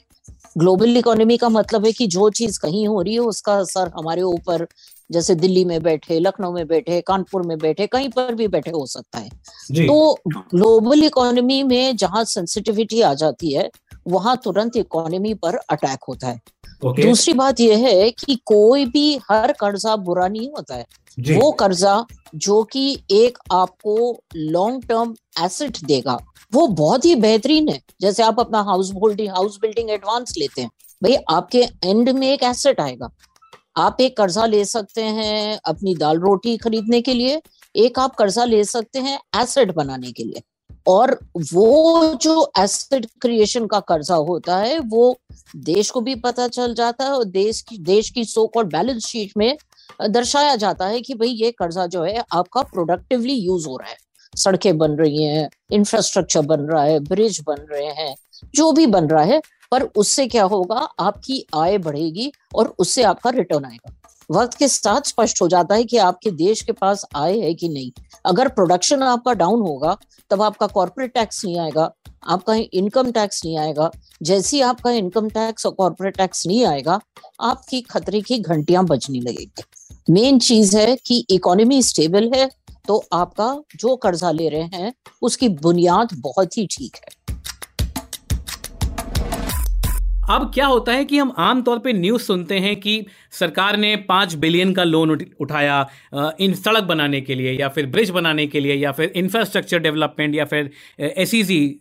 ग्लोबल 0.57 0.97
इकोनॉमी 0.97 1.37
का 1.37 1.49
मतलब 1.49 1.85
है 1.85 1.91
कि 1.91 2.07
जो 2.07 2.29
चीज़ 2.29 2.59
कहीं 2.59 2.87
हो 2.87 3.01
रही 3.01 3.13
है 3.13 3.19
उसका 3.19 3.53
असर 3.53 3.91
हमारे 3.97 4.21
ऊपर 4.21 4.65
जैसे 5.09 5.35
दिल्ली 5.35 5.63
में 5.65 5.81
बैठे 5.83 6.19
लखनऊ 6.19 6.51
में 6.53 6.67
बैठे 6.67 6.99
कानपुर 7.01 7.41
में 7.41 7.57
बैठे 7.57 7.87
कहीं 7.87 8.09
पर 8.09 8.33
भी 8.35 8.47
बैठे 8.47 8.71
हो 8.71 8.85
सकता 8.85 9.19
है। 9.19 9.29
तो 9.87 10.19
ग्लोबल 10.27 11.03
इकोनॉमी 11.03 11.61
में 11.63 11.95
जहाँ 11.95 12.23
सेंसिटिविटी 12.23 13.01
आ 13.01 13.13
जाती 13.13 13.53
है 13.53 13.69
वहाँ 14.07 14.35
तुरंत 14.43 14.77
इकोनॉमी 14.77 15.33
पर 15.33 15.55
अटैक 15.55 15.99
होता 16.07 16.27
है। 16.27 16.39
Okay. 16.81 17.05
दूसरी 17.05 17.33
बात 17.33 17.59
यह 17.59 17.87
है 17.87 18.09
कि 18.11 18.35
कोई 18.45 18.85
भी 18.85 19.19
हर 19.31 19.51
कर्जा 19.51 19.95
बुरा 19.97 20.27
नहीं 20.27 20.49
होता 20.49 20.75
है। 20.75 20.85
वो 21.17 21.51
कर्जा 21.51 22.03
जो 22.35 22.61
कि 22.63 22.99
एक 23.11 23.37
आपको 23.51 23.95
लॉन्ग 24.35 24.85
टर्म 24.85 25.15
एसेट 25.43 25.77
देगा 25.85 26.17
वो 26.53 26.65
बहुत 26.67 27.05
ही 27.05 27.15
बेहतरीन 27.15 27.69
है। 27.69 27.79
जैसे 28.01 28.23
आप 28.23 28.39
अपना 28.39 28.61
house 28.61 28.91
holding 28.93 29.29
house 29.29 29.57
building 29.61 29.89
advance 29.89 30.33
लेते 30.37 30.61
हैं 30.61 30.69
भाई 31.01 31.15
आपके 31.29 31.61
एंड 31.85 32.09
में 32.09 32.27
एक 32.27 32.43
एसेट 32.43 32.79
आएगा। 32.81 33.09
आप 33.77 33.97
एक 34.01 34.15
कर्जा 34.17 34.45
ले 34.45 34.63
सकते 34.65 35.01
हैं 35.01 35.59
अपनी 35.65 35.95
दाल 35.95 36.19
रोटी 36.19 36.55
खरीदने 36.57 37.01
के 37.01 37.13
लिए 37.13 37.41
एक 37.75 37.99
आप 37.99 38.15
कर्जा 38.15 38.45
ले 38.45 38.63
सकते 38.63 38.99
हैं 38.99 39.19
एसेट 39.41 39.73
बनाने 39.75 40.11
के 40.11 40.23
लिए। 40.23 40.41
और 40.87 41.19
वो 41.53 42.13
जो 42.13 42.51
एसेट 42.59 43.05
क्रिएशन 43.21 43.65
का 43.67 43.79
कर्जा 43.79 44.15
होता 44.15 44.57
है, 44.57 44.79
वो 44.79 45.17
देश 45.55 45.89
को 45.89 46.01
भी 46.01 46.15
पता 46.15 46.47
चल 46.47 46.73
जाता 46.73 47.05
है 47.05 47.11
और 47.11 47.23
देश 47.23 47.61
की 47.61 47.77
देश 47.77 48.09
की 48.09 48.23
सो 48.25 48.47
कॉल्ड 48.47 48.71
बैलेंस 48.71 49.05
शीट 49.05 49.31
में 49.37 49.57
दर्शाया 50.09 50.55
जाता 50.55 50.87
है 50.87 51.01
कि 51.01 51.13
भाई 51.13 51.29
ये 51.29 51.51
कर्जा 51.51 51.85
जो 51.85 52.03
है, 52.03 52.23
आपका 52.31 52.61
प्रोडक्टिवली 52.61 53.33
यूज़ 53.33 53.67
हो 53.67 53.77
रहा 53.77 53.89
है। 53.89 53.97
सड़कें 54.33 54.77
बन 54.77 54.91
रही 54.91 55.23
हैं 55.23 55.49
इंफ्रास्ट्रक्चर 55.71 56.41
बन 56.41 56.61
रहा 56.61 56.83
है 56.83 56.99
ब्रिज 56.99 57.39
बन 57.47 57.65
रहे 57.71 57.85
हैं, 57.85 58.15
जो 58.55 58.71
भी 58.71 58.85
बन 58.87 59.07
रहा 59.07 59.23
है, 59.23 59.41
पर 59.71 59.83
उससे 59.83 60.27
क्या 60.27 60.43
होगा, 60.43 60.75
आपकी 60.99 61.45
आय 61.55 61.77
बढ़ेगी 61.77 62.31
और 62.55 62.73
उससे 62.79 63.03
आपका 63.03 63.29
रिटर्न 63.29 63.65
आएगा। 63.65 63.93
वक्त 64.29 64.57
के 64.57 64.67
साथ 64.67 65.01
स्पष्ट 65.01 65.41
हो 65.41 65.47
जाता 65.47 65.75
है 65.75 65.83
कि 65.83 65.97
आपके 65.97 66.31
देश 66.31 66.61
के 66.61 66.71
पास 66.71 67.05
आय 67.15 67.39
है 67.39 67.53
कि 67.53 67.69
नहीं। 67.69 67.91
अगर 68.25 68.47
प्रोडक्शन 68.47 69.03
आपका 69.03 69.33
डाउन 69.33 69.61
होगा, 69.61 69.97
तब 70.31 70.41
आपका 70.41 70.67
कॉरपोरेट 70.67 71.13
टैक्स 71.13 71.43
नहीं 71.45 71.59
आएगा, 71.59 71.91
आपका 72.23 72.53
इनकम 72.53 73.11
टैक्स 73.11 73.43
नहीं 73.45 73.57
आएगा। 73.57 73.89
जैसे 74.23 74.55
ही 74.57 74.61
आपका 74.61 74.91
इनकम 74.91 75.29
टैक्स 75.29 75.65
और 75.65 75.71
कॉरपोरेट 75.71 76.17
टैक्स 76.17 76.45
नहीं 76.47 76.65
आएगा, 76.65 76.99
आपकी 77.41 77.81
खतरे 77.81 78.21
की 78.21 78.39
घंटियाँ 78.39 78.85
बजने 78.85 79.19
लगेगी। 79.19 79.63
मेन 80.09 80.39
चीज़ 80.39 80.77
है 80.77 80.95
कि 81.05 81.25
इकोनॉमी 81.29 81.81
स्टेबल 81.83 82.31
है 82.35 82.49
तो 82.87 83.03
आपका 83.13 83.55
जो 83.75 83.95
कर्जा 83.95 84.31
ले 84.31 84.47
रहे 84.49 84.61
हैं, 84.73 84.93
उसकी 85.21 85.49
बुनियाद 85.49 86.09
बहुत 86.17 86.57
ही 86.57 86.65
ठीक 86.67 86.95
है। 86.95 87.18
अब 90.29 90.51
क्या 90.53 90.65
होता 90.65 90.91
है 90.91 91.05
कि 91.05 91.17
हम 91.17 91.31
आमतौर 91.37 91.79
पे 91.79 91.93
न्यूज़ 91.93 92.21
सुनते 92.21 92.57
हैं 92.59 92.75
कि 92.75 93.05
सरकार 93.31 93.77
ने 93.77 93.95
पाँच 94.09 94.33
बिलियन 94.33 94.73
का 94.73 94.83
लोन 94.83 95.11
उठाया 95.41 95.79
इन 96.39 96.53
सड़क 96.53 96.83
बनाने 96.83 97.21
के 97.21 97.35
लिए 97.35 97.51
या 97.51 97.67
फिर 97.67 97.85
ब्रिज 97.85 98.09
बनाने 98.09 98.45
के 98.47 98.59
लिए 98.59 98.75
या 98.75 98.91
फिर 98.91 99.11
इंफ्रास्ट्रक्चर 99.15 99.79
डेवलपमेंट 99.79 100.35
या 100.35 100.45
फिर 100.45 100.69
एस 100.99 101.31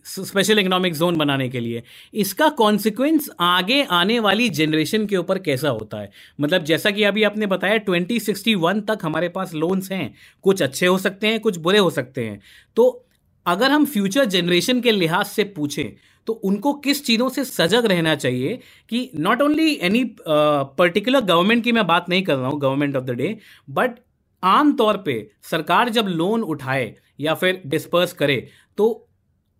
स्पेशल 0.06 0.58
इकोनॉमिक 0.58 0.94
जोन 0.94 1.16
बनाने 1.16 1.48
के 1.48 1.60
लिए। 1.60 1.82
इसका 2.14 2.48
कॉन्सिक्वेंस 2.48 3.28
आगे 3.40 3.82
आने 3.82 4.18
वाली 4.20 4.48
जनरेशन 4.50 5.06
के 5.06 5.16
ऊपर 5.16 5.38
कैसा 5.38 5.68
होता 5.70 6.00
है? 6.00 6.10
मतलब 6.40 6.64
जैसा 6.64 6.90
कि 6.90 7.02
अभी 7.02 7.22
आपने 7.22 7.46
बताया 7.46 7.76
ट्वेंटी 7.76 8.18
तक 8.18 8.98
हमारे 9.02 9.28
पास 9.28 9.54
लोन्स 9.54 9.92
हैं। 9.92 10.14
कुछ 10.44 10.62
अच्छे 10.62 10.86
हो 10.86 10.98
सकते 10.98 11.26
हैं, 11.26 11.40
कुछ 11.40 11.56
बुरे 11.58 11.78
हो 11.78 11.90
सकते 11.90 12.24
हैं। 12.24 12.40
तो 12.76 13.04
अगर 13.46 13.70
हम 13.70 13.84
फ्यूचर 13.84 14.24
जनरेशन 14.24 14.80
के 14.80 14.92
लिहाज 14.92 15.26
से 15.26 15.44
पूछें 15.44 15.84
तो 16.28 16.32
उनको 16.44 16.72
किस 16.84 17.04
चीज़ों 17.04 17.28
से 17.28 17.44
सजग 17.44 17.86
रहना 17.86 18.14
चाहिए 18.14 18.58
कि 18.90 19.10
not 19.16 19.42
only 19.42 19.72
any 19.82 20.04
particular 20.28 21.20
government 21.22 21.64
की 21.64 21.72
मैं 21.72 21.86
बात 21.86 22.08
नहीं 22.08 22.22
कर 22.22 22.36
रहा 22.36 22.48
हूँ 22.48 22.60
government 22.60 22.96
of 22.96 23.04
the 23.04 23.10
day 23.10 23.36
but 23.70 23.98
आम 24.42 24.72
तौर 24.76 24.96
पे 24.96 25.14
सरकार 25.50 25.88
जब 25.88 26.08
लोन 26.08 26.42
उठाए 26.44 26.94
या 27.20 27.34
फिर 27.34 27.62
डिस्पर्स 27.66 28.12
करे 28.12 28.36
तो 28.78 28.88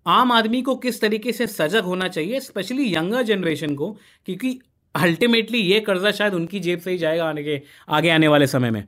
आम 0.06 0.32
आदमी 0.32 0.60
को 0.62 0.74
किस 0.76 1.00
तरीके 1.00 1.32
से 1.32 1.46
सजग 1.46 1.84
होना 1.84 2.08
चाहिए 2.08 2.40
स्पेशली 2.40 2.94
यंगर 2.94 3.22
जनरेशन 3.22 3.74
को, 3.74 3.90
क्योंकि 4.26 4.58
अल्टीमेटली 4.94 5.58
ये 5.58 5.80
कर्जा 5.80 6.10
शायद 6.10 6.34
उनकी 6.34 6.60
जेब 6.60 6.80
से 6.80 6.90
ही 6.90 6.98
जाएगा 6.98 7.24
आने 7.24 7.42
के, 7.42 7.60
आगे 7.88 8.10
आने 8.10 8.28
वाले 8.28 8.46
समय 8.46 8.70
में। 8.70 8.84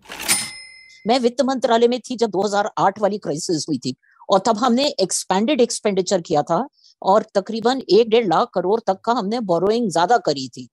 मैं 1.06 1.18
वित्त 1.18 1.42
मंत्रालय 1.44 1.88
में 1.88 1.99
थी 2.00 2.16
जब 2.16 2.30
2008 2.30 3.00
वाली 3.00 3.18
क्राइसिस 3.18 3.66
हुई 3.68 3.78
थी, 3.78 3.94
और 4.28 4.42
तब 4.46 4.58
हमने 4.58 4.87
एक्सपेंडेड 5.00 5.60
एक्सपेंडिचर 5.60 6.20
किया 6.20 6.42
था 6.42 6.66
और 7.02 7.25
तकरीबन 7.35 7.83
एक 7.90 8.09
डेढ़ 8.11 8.26
लाख 8.26 8.50
करोड़ 8.54 8.80
तक 8.80 9.00
का 9.00 9.12
हमने 9.12 9.40
बोरोइंग 9.40 9.90
ज़्यादा 9.90 10.19
करी 10.19 10.49
थी। 10.49 10.69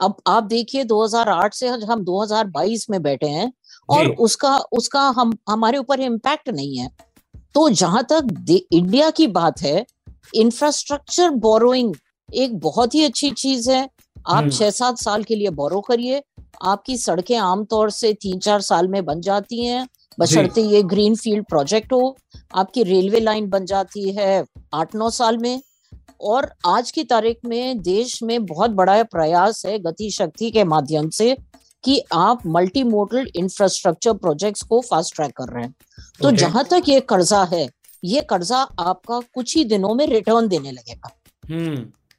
अब 0.00 0.16
आप 0.26 0.44
देखिए 0.44 0.84
2008 0.84 1.54
से 1.54 1.68
हम 1.68 2.04
2022 2.04 2.88
में 2.90 3.02
बैठे 3.02 3.26
हैं 3.26 3.52
और 3.88 4.08
उसका 4.20 4.56
उसका 4.72 5.00
हम 5.16 5.32
हमारे 5.48 5.78
ऊपर 5.78 6.00
इम्पैक्ट 6.00 6.48
नहीं 6.48 6.76
है। 6.78 6.88
तो 7.54 7.68
जहाँ 7.70 8.02
तक 8.12 8.46
इंडिया 8.72 9.10
की 9.10 9.26
बात 9.26 9.62
है 9.62 9.84
इंफ्रास्ट्रक्चर 10.34 11.30
बोरोइंग 11.30 11.94
एक 12.28 12.58
बहुत 12.58 12.94
ही 12.94 13.04
अच्छी 13.04 13.30
चीज़ 13.30 13.70
है। 13.70 13.82
आप 14.26 14.36
हम्म। 14.36 14.50
छह 14.50 14.70
सात 14.70 14.98
साल 14.98 15.22
के 15.24 15.34
लिए 15.34 15.50
बोरो 15.50 15.80
करिए। 15.80 16.22
आपकी 16.62 16.96
सड़कें 16.96 17.36
आमतौर 17.36 17.90
से 17.90 18.12
तीन 18.12 18.38
चार 18.38 18.60
साल 18.60 18.88
में 18.88 19.04
बन 19.04 19.20
जाती 19.20 19.64
हैं। 19.64 19.86
बशर्ते 20.18 20.60
ये 20.60 20.82
ग्रीन 20.82 21.14
फ़ील्ड 21.14 21.44
प्रोजेक्ट 21.44 21.92
हो। 21.92 22.16
आपकी 22.54 22.82
रेलवे 22.82 23.20
लाइन 23.20 23.48
बन 23.48 23.64
जाती 23.64 24.10
है 24.10 24.44
आठ 24.74 24.94
नौ 24.94 25.10
साल 25.10 25.38
में। 25.38 25.60
और 26.20 26.50
आज 26.66 26.90
की 26.90 27.04
तारीख 27.04 27.38
में 27.44 27.80
देश 27.82 28.22
में 28.22 28.46
बहुत 28.46 28.70
बड़ा 28.70 29.02
प्रयास 29.02 29.64
है 29.66 29.78
गति 29.78 30.10
शक्ति 30.10 30.50
के 30.50 30.64
माध्यम 30.64 31.08
से 31.10 31.36
कि 31.84 32.02
आप 32.12 32.46
मल्टी 32.46 32.82
मोडल 32.82 33.26
इंफ्रास्ट्रक्चर 33.36 34.12
प्रोजेक्ट्स 34.12 34.62
को 34.62 34.80
फास्ट 34.80 35.14
ट्रैक 35.16 35.32
कर 35.36 35.52
रहे 35.52 35.64
हैं 35.64 35.74
तो 36.22 36.28
okay. 36.28 36.40
जहाँ 36.40 36.64
तक 36.64 36.88
ये 36.88 37.00
कर्जा 37.00 37.42
है 37.44 37.68
ये 38.04 38.20
कर्जा 38.20 38.56
आपका 38.80 39.20
कुछ 39.34 39.56
ही 39.56 39.64
दिनों 39.64 39.94
में 39.94 40.06
रिटर्न 40.06 40.48
देने 40.48 40.72
लगेगा 40.72 41.10
hmm. 41.44 41.76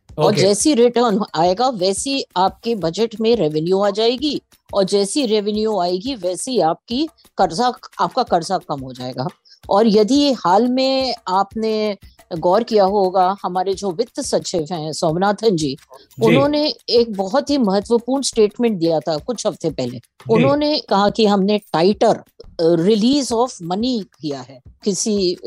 okay. 0.10 0.20
और 0.20 0.36
जैसी 0.36 0.74
रिटर्न 0.74 1.24
आएगा 1.36 1.70
वैसी 1.70 2.24
आपके 2.38 2.76
बजट 2.76 3.16
में 3.22 3.36
रेवेन्यू 3.36 3.80
आ 3.80 3.90
जाएगी 3.90 4.42
और 4.74 4.84
जैसी 4.84 5.26
रेवेन्यू 5.26 5.80
आएगी 5.80 6.16
वैसी 6.16 6.60
आपकी 6.60 7.08
कर्जा 7.38 7.72
आपका 8.02 8.24
कर्जा 8.24 8.58
कम 8.58 8.80
हो 8.80 8.94
जाएगा 8.94 9.28
और 9.70 9.88
यदि 9.88 10.32
हाल 10.34 10.68
में 10.68 11.14
आपने 11.28 11.98
गौर 12.32 12.64
किया 12.64 12.84
होगा 12.84 13.36
हमारे 13.44 13.74
जो 13.74 13.92
वित्त 13.92 14.20
सचिव 14.20 14.66
हैं 14.72 14.92
सोमनाथन 14.94 15.56
जी, 15.56 15.76
जी। 16.20 16.26
उन्होंने 16.26 16.74
एक 16.90 17.16
बहुत 17.18 17.50
ही 17.50 17.58
महत्वपूर्ण 17.58 18.24
स्टेटमेंट 18.24 18.80
दिया 18.80 19.00
था 19.00 19.18
कुछ 19.18 19.48
हफ़्ते 19.48 19.70
पहले। 19.70 20.00
उन्होंने 20.32 20.80
कहा 20.80 21.10
कि 21.10 21.26
हमने 21.26 21.58
टाइटर 21.74 22.24
रिलीज़ 22.62 23.34
ऑफ़ 23.34 23.64
मनी 23.64 24.00
किया 24.22 24.42
है 24.42 24.60
किसी 24.84 25.38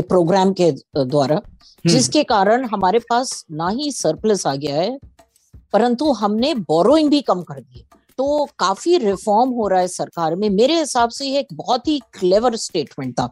प्रोग्राम 0.00 0.52
के 0.52 0.70
द्वारा 0.96 1.36
हम्म। 1.36 1.90
जिसके 1.90 2.22
कारण 2.24 2.64
हमारे 2.64 2.98
पास 2.98 3.44
ना 3.52 3.68
ही 3.68 3.90
सरप्लस 3.92 4.46
आ 4.46 4.54
गया 4.54 4.76
है 4.76 4.98
परंतु 5.72 6.12
हमने 6.12 6.54
बोरोइंग 6.54 7.10
भी 7.10 7.20
कम 7.20 7.42
कर 7.42 7.60
दी 7.60 7.84
तो 8.18 8.44
काफ़ी 8.58 8.96
रिफॉर्म 8.98 9.50
हो 9.50 9.66
रहा 9.68 9.80
है 9.80 9.88
सरकार 9.88 10.34
में। 10.36 10.48
मेरे 10.50 10.78
हिसाब 10.78 11.10
से 11.10 11.26
यह 11.26 11.38
एक 11.38 11.48
बहुत 11.54 11.88
ही 11.88 11.98
क्लेवर 12.12 12.56
स्टेटमेंट 12.56 13.12
था। 13.14 13.28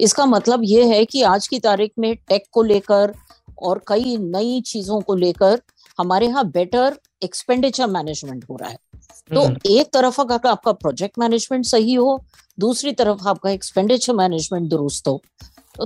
इसका 0.00 0.26
मतलब 0.26 0.60
ये 0.64 0.84
है 0.86 1.04
कि 1.04 1.22
आज 1.24 1.48
की 1.48 1.58
तारीख 1.60 1.92
में 1.98 2.14
टेक 2.28 2.44
को 2.52 2.62
लेकर 2.62 3.12
और 3.62 3.80
कई 3.88 4.16
नई 4.18 4.60
चीज़ों 4.66 5.00
को 5.00 5.14
लेकर 5.16 5.60
हमारे 5.98 6.26
यहाँ 6.26 6.44
बेटर 6.50 6.96
एक्सपेंडिचर 7.24 7.86
मैनेजमेंट 7.88 8.44
हो 8.50 8.56
रहा 8.56 8.70
है। 8.70 8.78
तो 9.30 9.40
हम्म। 9.40 9.56
एक 9.70 9.92
तरफ़ 9.92 10.20
अगर 10.20 10.48
आपका 10.48 10.72
प्रोजेक्ट 10.74 11.18
मैनेजमेंट 11.18 11.64
सही 11.66 11.94
हो 11.94 12.22
दूसरी 12.58 12.92
तरफ़ 12.92 13.28
आपका 13.28 13.50
एक्सपेंडिचर 13.50 14.12
मैनेजमेंट 14.14 14.68
दुरुस्त 14.70 15.08
हो 15.08 15.20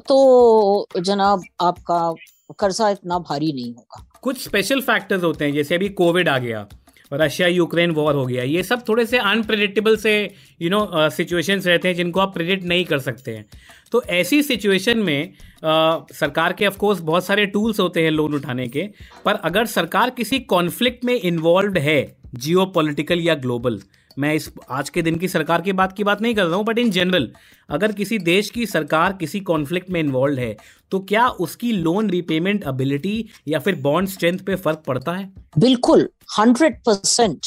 तो 0.00 1.00
जनाब 1.00 1.42
आपका 1.60 2.14
कर्जा 2.58 2.88
इतना 2.90 3.18
भारी 3.20 3.52
नहीं 3.52 3.72
होगा। 3.74 4.06
कुछ 4.22 4.42
स्पेशल 4.44 4.80
फैक्टर्स 4.82 5.22
होते 5.22 5.44
हैं 5.44 5.52
जैसे 5.54 5.74
अभी 5.74 5.88
कोविड 5.90 6.28
आ 6.28 6.38
गया। 6.38 6.66
रशिया 7.12 7.48
यूक्रेन 7.48 7.90
वॉर 7.90 8.14
हो 8.14 8.26
गया। 8.26 8.42
ये 8.42 8.62
सब 8.62 8.88
थोड़े 8.88 9.06
से 9.06 9.18
अनप्रिडिक्टेबल 9.18 9.96
से 9.96 10.34
यू 10.62 10.70
नो 10.70 10.88
सिचुएशंस 10.94 11.66
रहते 11.66 11.88
हैं 11.88 11.94
जिनको 11.94 12.20
आप 12.20 12.34
प्रिडिक्ट 12.34 12.64
नहीं 12.64 12.84
कर 12.84 12.98
सकते 12.98 13.30
हैं। 13.30 13.46
तो 13.92 14.02
ऐसी 14.02 14.42
सिचुएशन 14.42 14.98
में 14.98 15.32
uh, 15.32 16.12
सरकार 16.12 16.52
के 16.52 16.66
ऑफकोर्स 16.66 17.00
बहुत 17.00 17.26
सारे 17.26 17.46
टूल्स 17.46 17.80
होते 17.80 18.02
हैं 18.02 18.10
लोन 18.10 18.34
उठाने 18.34 18.66
के 18.68 18.88
पर 19.24 19.34
अगर 19.34 19.66
सरकार 19.66 20.10
किसी 20.10 20.38
कॉन्फ्लिक्ट 20.38 21.04
में 21.04 21.14
इन्वॉल्व 21.14 21.78
है 21.78 22.16
जियो 22.34 22.72
या 23.12 23.34
ग्लोबल 23.34 23.80
मैं 24.18 24.34
इस 24.34 24.50
आज 24.70 24.88
के 24.90 25.02
दिन 25.02 25.16
की 25.16 25.28
सरकार 25.28 25.62
की 25.62 25.72
बात 25.72 25.92
की 25.96 26.04
बात 26.04 26.22
नहीं 26.22 26.34
कर 26.34 26.44
रहा 26.44 26.56
हूँ 26.56 26.64
बट 26.64 26.78
इन 26.78 26.90
जनरल 26.90 27.30
अगर 27.70 27.92
किसी 27.92 28.18
देश 28.20 28.50
की 28.50 28.66
सरकार 28.66 29.12
किसी 29.12 29.40
कॉन्फ्लिक्ट 29.40 29.90
में 29.90 30.00
इन्वॉल्व 30.00 30.38
है 30.38 30.56
तो 30.92 31.00
क्या 31.00 31.26
उसकी 31.46 31.72
लोन 31.72 32.10
रिपेमेंट 32.10 32.64
एबिलिटी 32.68 33.28
या 33.48 33.58
फिर 33.58 33.80
बॉन्ड 33.82 34.08
स्ट्रेंथ 34.08 34.38
पे 34.38 34.56
फ़र्क 34.56 34.82
पड़ता 34.86 35.12
है? 35.12 35.32
बिल्कुल 35.58 36.08
हंड्रेड 36.38 36.82
परसेंट 36.84 37.46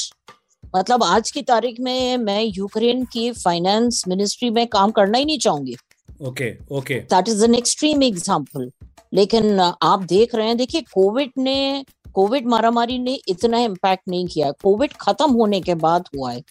मतलब 0.76 1.02
आज 1.04 1.30
की 1.30 1.42
तारीख 1.42 1.80
में 1.80 2.16
मैं 2.16 2.42
यूक्रेन 2.42 3.04
की 3.04 3.30
फाइनेंस 3.32 4.04
मिनिस्ट्री 4.08 4.50
में 4.50 4.66
काम 4.66 4.90
करना 4.90 5.18
ही 5.18 5.24
नहीं 5.24 5.38
चाहूँगी। 5.38 5.76
Okay 6.22 6.52
okay 6.72 6.94
that 7.14 7.28
is 7.28 7.44
an 7.44 7.54
extreme 7.54 8.02
example 8.02 8.70
लेकिन 9.14 9.60
आप 9.60 10.02
देख 10.02 10.34
रहे 10.34 10.46
हैं 10.46 10.56
देखिए 10.56 10.80
कोविड 10.92 11.30
ने 11.38 11.84
कोविड 12.14 12.46
मारामारी 12.48 12.98
ने 12.98 13.18
इतना 13.28 13.58
इम्पैक्ट 13.60 14.08
नहीं 14.08 14.26
किया। 14.26 14.50
कोविड 14.62 14.92
खत्म 15.00 15.30
होने 15.32 15.60
के 15.60 15.74
बाद 15.76 16.08
हुआ 16.16 16.32
है। 16.32 16.42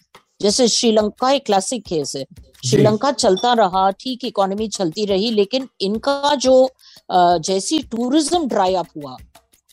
जैसे 0.42 0.66
श्रीलंका 0.68 1.30
एक 1.30 1.44
क्लासिक 1.46 1.84
केस 1.86 2.14
है। 2.16 2.24
श्रीलंका 2.62 3.10
चलता 3.12 3.52
रहा 3.54 3.90
ठीक 4.00 4.24
इकोनॉमी 4.24 4.68
चलती 4.68 5.04
रही 5.06 5.30
लेकिन 5.30 5.68
इनका 5.80 6.34
जो 6.36 6.68
जैसी 7.10 7.78
टूरिज़्म 7.90 8.46
ड्राई 8.48 8.74
अप 8.74 8.86
हुआ 8.96 9.16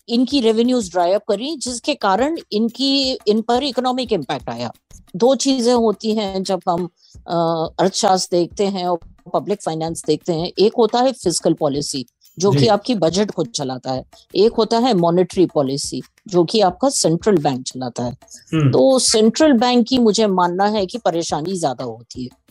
इनकी 0.08 0.40
रेवेन्यूज 0.42 0.90
ड्राई 0.92 1.12
अप 1.12 1.24
करी 1.30 1.56
जिसके 1.58 1.94
कारण 1.96 2.38
इनकी 2.52 3.18
इन 3.28 3.42
पर 3.42 3.64
इकोनॉमिक 3.64 4.14
इम्पैक्ट 4.14 4.50
आया। 4.50 4.72
दो 5.16 5.34
चीज़ें 5.38 5.74
होती 5.74 6.14
हैं 6.16 6.44
जब 6.44 6.62
हम 6.70 6.86
अर्थशास्त्र 7.20 8.38
देखते 8.38 8.66
हैं 8.68 8.86
और 8.88 9.00
पब्लिक 9.34 9.62
फाइनेंस 9.62 10.04
देखते 10.08 10.34
हैं। 10.34 10.52
एक 10.60 10.74
होता 10.78 11.00
है 11.00 11.12
फ़िज़िकल 11.14 11.54
पॉलिसी 11.54 12.06
जो 12.38 12.52
कि 12.52 12.68
आपकी 12.68 12.96
बजट 12.96 13.32
को 13.32 13.44
चलाता 13.44 13.92
है। 13.92 14.04
एक 14.36 14.54
होता 14.54 14.78
है 14.78 14.94
मॉनेटरी 14.94 15.46
पॉलिसी 15.46 16.02
जो 16.28 16.44
कि 16.44 16.62
आपका 16.62 16.90
सेंट्रल 16.90 17.38
बैंक 17.38 17.64
चलाता 17.66 18.04
है। 18.04 18.12
हम्म। 18.54 18.72
तो 18.72 19.00
सेंट्रल 19.00 19.54
बैंक 19.54 19.88
की 19.88 19.98
मुझे 19.98 20.28
मानना 20.28 20.66
है 20.68 20.86
कि 20.86 20.98
परेशानी 20.98 21.56
ज़्यादा 21.56 21.84
होती 21.84 22.24
है। 22.24 22.46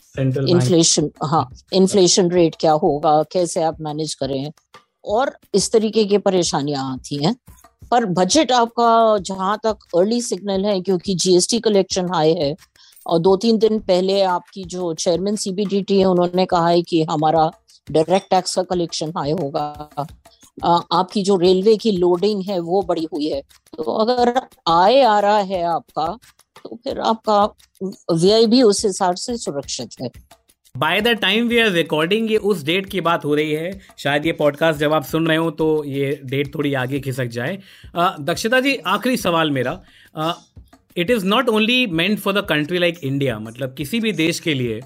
इन्फ्लेशन 0.49 1.11
हाँ 1.25 1.49
इन्फ्लेशन 1.73 2.31
रेट 2.31 2.55
क्या 2.61 2.73
होगा 2.73 3.23
कैसे 3.23 3.63
आप 3.63 3.81
मैनेज 3.81 4.15
करें? 4.15 4.51
और 5.05 5.37
इस 5.55 5.71
तरीके 5.73 6.05
की 6.05 6.19
परेशानियाँ 6.19 6.93
आती 6.93 7.25
हैं। 7.25 7.37
पर 7.91 8.05
बजट 8.05 8.53
आपका 8.53 9.19
जहाँ 9.19 9.59
तक 9.65 9.79
अर्ली 9.97 10.21
सिग्नल 10.23 10.65
है 10.65 10.81
क्योंकि 10.81 11.15
जीएसटी 11.15 11.59
कलेक्शन 11.61 12.09
हाई 12.15 12.33
है 12.35 12.55
और 13.07 13.19
दो 13.19 13.37
तीन 13.37 13.59
दिन 13.59 13.79
पहले 13.79 14.21
आपकी 14.23 14.65
जो 14.65 14.93
चेयरमैन 14.95 15.37
सीबीडीटी 15.37 15.99
है 15.99 16.05
उन्होंने 16.05 16.47
कहा 16.47 16.69
है 16.69 16.83
कि 16.83 17.03
हमारा 17.03 17.51
डायरेक्ट 17.89 18.31
टैक्स 18.31 18.55
का 18.55 18.63
कलेक्शन 18.65 19.13
हाई 19.17 19.33
होगा। 19.33 20.07
आपकी 20.93 21.23
जो 21.23 21.37
रेलवे 21.37 21.77
की 21.77 21.91
लोडिंग 21.93 22.43
है, 22.45 22.59
वो 22.61 22.83
बड़ी 22.83 23.07
हुई 23.13 23.29
है। 23.29 23.41
तो 23.77 23.83
अगर 23.95 24.33
आय 24.69 25.01
आ 25.03 25.19
रहा 25.21 25.39
है 25.41 25.63
आपका 25.65 26.07
तो 26.65 26.77
फिर 26.85 27.01
आपका 27.01 27.43
व्यय 28.13 28.47
भी 28.47 28.63
उस 28.63 28.85
हिसाब 28.85 29.15
से 29.17 29.37
सुरक्षित 29.39 30.01
है। 30.03 30.11
By 30.75 31.01
the 31.01 31.09
time 31.19 31.49
we 31.49 31.59
are 31.59 31.71
recording 31.71 32.31
ये 32.31 32.37
उस 32.39 32.63
डेट 32.65 32.87
की 32.87 33.01
बात 33.01 33.25
हो 33.25 33.35
रही 33.35 33.53
है, 33.53 33.71
शायद 33.99 34.27
ये 34.27 34.33
पॉडकास्ट 34.33 34.81
जब 34.81 34.93
आप 34.93 35.05
सुन 35.05 35.27
रहे 35.27 35.37
हो 35.37 35.51
तो 35.53 35.85
ये 35.87 36.21
डेट 36.25 36.55
थोड़ी 36.55 36.73
आगे 36.75 37.01
खिसक 37.01 37.27
जाए। 37.29 37.59
दक्षता 38.21 38.61
जी, 38.61 38.77
आखिरी 38.77 39.17
सवाल 39.17 39.51
मेरा। 39.51 39.81
It 40.97 41.11
is 41.11 41.25
not 41.27 41.49
only 41.49 41.87
meant 41.87 42.19
for 42.19 42.35
the 42.35 42.45
country 42.49 42.79
like 42.79 42.99
India 43.05 43.39
मतलब 43.39 43.75
किसी 43.75 44.01
भी 44.01 44.13
देश 44.15 44.41
के 44.41 44.55
लिए 44.55 44.81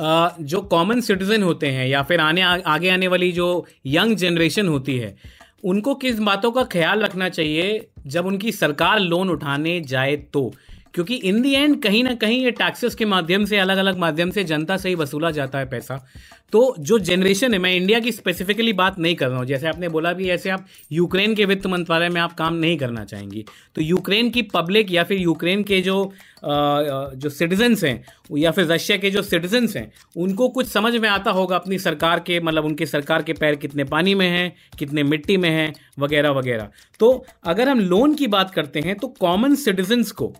जो 0.00 0.60
कॉमन 0.60 1.00
सिटीजन 1.00 1.42
होते 1.42 1.66
हैं 1.66 1.88
या 1.88 2.02
फिर 2.02 2.20
आने 2.20 2.42
आ, 2.42 2.58
आगे 2.66 2.88
आने 2.88 3.08
वाली 3.08 3.32
जो 3.32 3.66
यंग 3.86 4.16
जनरेशन 4.16 4.68
होती 4.68 4.96
है 4.98 5.16
उनको 5.64 5.94
किस 5.94 6.18
बातों 6.18 6.50
का 6.52 6.62
ख्याल 6.64 7.00
रखना 7.00 7.28
चाहिए 7.28 7.88
जब 8.06 8.26
उनकी 8.26 8.52
सरकार 8.52 9.00
लोन 9.00 9.30
उठाने 9.30 9.80
जाए 9.80 10.16
तो? 10.16 10.54
क्योंकि 10.94 11.14
इन 11.14 11.40
दी 11.42 11.52
एंड 11.52 11.80
कहीं 11.82 12.02
ना 12.04 12.14
कहीं 12.16 12.42
ये 12.44 12.50
टैक्सेस 12.52 12.94
के 12.94 13.04
माध्यम 13.04 13.44
से 13.44 13.58
अलग 13.58 13.78
अलग 13.78 13.98
माध्यम 13.98 14.30
से 14.30 14.44
जनता 14.44 14.76
से 14.76 14.88
ही 14.88 14.94
वसूला 14.94 15.30
जाता 15.30 15.58
है 15.58 15.68
पैसा। 15.70 16.04
तो 16.52 16.74
जो 16.78 16.98
जनरेशन 16.98 17.52
है, 17.52 17.58
मैं 17.58 17.74
इंडिया 17.74 17.98
की 18.00 18.12
स्पेसिफिकली 18.12 18.72
बात 18.72 18.98
नहीं 18.98 19.14
कर 19.14 19.28
रहा 19.28 19.38
हूँ। 19.38 19.46
जैसे 19.46 19.66
आपने 19.68 19.88
बोला 19.88 20.12
भी, 20.12 20.28
ऐसे 20.30 20.50
आप 20.50 20.66
यूक्रेन 20.92 21.34
के 21.34 21.44
वित्त 21.44 21.66
मंत्रालय 21.66 22.08
में 22.08 22.20
आप 22.20 22.32
काम 22.32 22.54
नहीं 22.54 22.76
करना 22.78 23.04
चाहेंगी। 23.04 23.44
तो 23.74 23.82
यूक्रेन 23.82 24.30
की 24.30 24.42
पब्लिक 24.44 24.92
या 24.92 25.04
फिर 25.04 25.18
यूक्रेन 25.18 25.62
के 25.62 25.80
जो 25.82 26.12
जो 26.40 27.28
सिटीजन्स 27.28 27.82
हैं, 27.84 28.04
या 28.32 28.50
फिर 28.50 28.66
रशिया 28.66 28.96
के 28.98 29.10
जो 29.10 29.22
सिटीजन्स 29.22 29.76
हैं, 29.76 29.90
उनको 30.16 30.48
कुछ 30.48 30.66
समझ 30.68 30.94
में 30.96 31.08
आता 31.08 31.30
होगा 31.30 31.56
अपनी 31.56 31.78
सरकार 31.78 32.20
के 32.20 32.40
मतलब 32.40 32.64
उनके 32.64 32.86
सरकार 32.86 33.22
के 33.22 33.32
पैर 33.32 33.54
कितने 33.56 33.84
पानी 33.84 34.14
में 34.14 34.28
हैं, 34.28 34.52
कितने 34.78 35.02
मिट्टी 35.02 35.36
में 35.36 35.50
हैं, 35.50 35.72
वगैरह 35.98 36.30
वगैरह। 36.30 36.68
तो 37.00 37.24
अगर 37.44 37.68
हम 37.68 37.80
लोन 37.80 38.14
की 38.14 38.26
बात 38.28 38.50
करते 38.50 38.80
हैं 38.80 38.96
तो 38.96 39.08
कॉमन 39.20 39.54
सिटीजन्स 39.56 40.10
को 40.12 40.34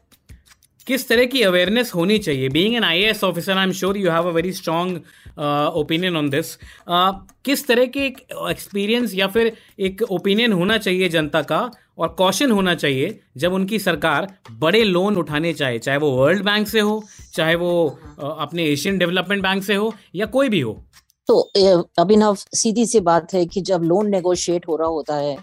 किस 0.89 1.09
तरह 1.09 1.25
की 1.25 1.43
अवेयरनेस 1.43 1.93
होनी 1.95 2.19
चाहिए? 2.19 2.49
Being 2.49 2.77
an 2.77 2.85
I 2.85 3.11
officer 3.25 3.53
I 3.53 3.65
am 3.65 3.73
sure 3.73 3.97
you 3.97 4.11
have 4.11 4.29
a 4.29 4.33
very 4.33 4.53
strong 4.53 4.97
opinion 5.77 6.17
on 6.17 6.31
this 6.31 6.55
किस 7.45 7.67
तरह 7.67 7.87
के 7.87 8.07
एक्सपीरियंस 8.51 9.15
या 9.15 9.27
फिर 9.27 9.53
एक 9.79 10.03
ओपिनियन 10.11 10.53
होना 10.53 10.79
चाहिए 10.79 11.09
जनता 11.09 11.43
का 11.43 11.71
और 11.99 12.09
कॉशन 12.09 12.51
होना 12.51 12.75
चाहिए 12.75 13.21
जब 13.37 13.53
उनकी 13.53 13.79
सरकार 13.79 14.27
बड़े 14.51 14.85
लोन 14.85 15.17
उठाने 15.17 15.53
चाहे 15.53 15.79
चाहे 15.79 15.99
वो 15.99 16.11
वर्ल्ड 16.11 16.45
बैंक 16.45 16.69
से 16.69 16.81
हो 16.81 17.05
चाहे 17.35 17.55
वो 17.55 17.99
uh, 18.19 18.35
अपने 18.39 18.65
एशियन 18.65 18.99
डेवलपमेंट 18.99 19.43
बैंक 19.43 19.65
से 19.65 19.75
हो 19.75 19.95
या 20.15 20.27
कोई 20.27 20.49
भी 20.49 20.61
हो। 20.61 20.85
तो 21.27 21.41
अभिनव 21.99 22.35
सीधी 22.35 22.87
सी 22.87 23.01
बात 23.01 23.35
है 23.35 23.47
कि 23.47 23.61
जब 23.61 23.83
लोन 23.83 24.11
नेगोशिएट 24.11 24.69
हो 24.69 24.77
रहा 24.77 24.89
होता 24.89 25.17
है 25.17 25.37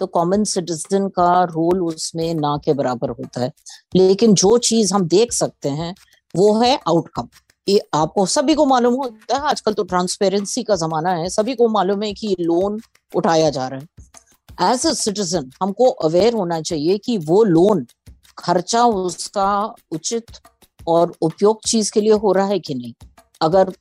तो 0.00 0.06
कॉमन 0.06 0.44
सिटीजन 0.44 1.08
का 1.08 1.42
रोल 1.44 1.82
उसमें 1.84 2.34
ना 2.34 2.56
के 2.64 2.72
बराबर 2.72 3.10
होता 3.10 3.40
है। 3.40 3.52
लेकिन 3.96 4.34
जो 4.34 4.56
चीज़ 4.58 4.94
हम 4.94 5.06
देख 5.08 5.32
सकते 5.32 5.68
हैं, 5.68 5.94
वो 6.34 6.58
है 6.60 6.78
आउटकम 6.88 7.28
ये 7.68 7.80
आपको 7.94 8.24
सभी 8.26 8.54
को 8.54 8.64
मालूम 8.66 8.94
होता 8.94 9.36
है, 9.36 9.40
आजकल 9.40 9.72
तो 9.72 9.82
ट्रांसपेरेंसी 9.82 10.62
का 10.62 10.76
जमाना 10.76 11.10
है, 11.10 11.28
सभी 11.28 11.54
को 11.54 11.68
मालूम 11.68 12.02
है 12.02 12.12
कि 12.12 12.36
लोन 12.40 12.80
उठाया 13.16 13.50
जा 13.50 13.68
रहा 13.68 13.80
है। 13.80 14.72
एज 14.72 14.86
अ 14.86 14.92
सिटीजन 14.92 15.50
हमको 15.62 15.90
अवेयर 16.04 16.34
होना 16.34 16.60
चाहिए 16.60 16.98
कि 16.98 17.18
वो 17.18 17.42
लोन 17.44 17.86
खर्चा 18.38 18.84
उसका 18.84 19.74
उचित 19.92 20.24
और 20.88 21.14
उपयोग 21.22 21.60
चीज़ 21.66 21.92
के 21.92 22.00
लिए 22.00 22.12
हो 22.12 22.32
रहा 22.32 22.46
है 22.46 22.58
कि 22.58 22.74
नहीं। 22.74 22.92
अगर 23.40 23.72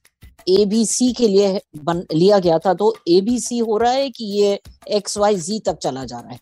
ए 0.52 0.66
बी 0.66 0.86
सी 0.86 1.12
के 1.14 1.28
लिए 1.28 1.62
बन, 1.78 2.04
लिया 2.14 2.40
गया 2.40 2.58
था 2.60 2.74
तो 2.74 2.94
ए 3.08 3.20
बी 3.22 3.40
सी 3.40 3.58
हो 3.60 3.78
रहा 3.78 3.92
है 3.92 4.10
कि 4.10 4.26
ये 4.34 4.60
एक्स 4.90 5.18
वाई 5.18 5.36
जी 5.38 5.60
तक 5.60 5.78
चला 5.78 6.04
जा 6.04 6.20
रहा 6.20 6.32
है। 6.32 6.40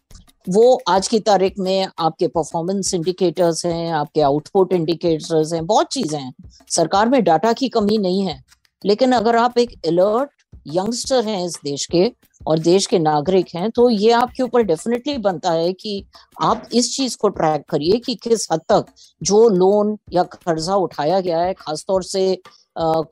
वो 0.47 0.79
आज 0.87 1.07
की 1.07 1.19
तारीख 1.21 1.59
में 1.59 1.87
आपके 1.99 2.27
परफॉर्मेंस 2.27 2.93
इंडिकेटर्स 2.93 3.65
हैं, 3.65 3.91
आपके 3.91 4.21
आउटपुट 4.21 4.73
इंडिकेटर्स 4.73 5.53
हैं, 5.53 5.65
बहुत 5.65 5.91
चीज़ें 5.93 6.19
हैं। 6.19 6.33
सरकार 6.69 7.09
में 7.09 7.23
डाटा 7.23 7.53
की 7.53 7.69
कमी 7.69 7.97
नहीं 7.97 8.21
है, 8.21 8.41
लेकिन 8.81 9.11
अगर 9.11 9.35
आप 9.35 9.57
एक 9.57 9.71
अलर्ट 9.87 10.29
यंगस्टर 10.67 11.25
हैं 11.25 11.45
इस 11.45 11.57
देश 11.63 11.85
के 11.85 12.11
और 12.41 12.59
देश 12.59 12.85
के 12.85 12.97
नागरिक 12.99 13.47
हैं 13.55 13.69
तो 13.71 13.89
ये 13.89 14.11
आपके 14.11 14.43
ऊपर 14.43 14.61
डेफिनेटली 14.63 15.17
बनता 15.17 15.51
है 15.51 15.71
कि 15.73 16.03
आप 16.41 16.67
इस 16.73 16.95
चीज़ 16.95 17.15
को 17.17 17.29
ट्रैक 17.29 17.63
करिए 17.69 17.99
कि 17.99 18.15
किस 18.15 18.47
हद 18.51 18.61
तक 18.69 18.85
जो 19.21 19.47
लोन 19.49 19.97
या 20.13 20.23
कर्जा 20.23 20.75
उठाया 20.75 21.19
गया 21.19 21.39
है, 21.39 21.53
खासतौर 21.53 22.03
से 22.03 22.37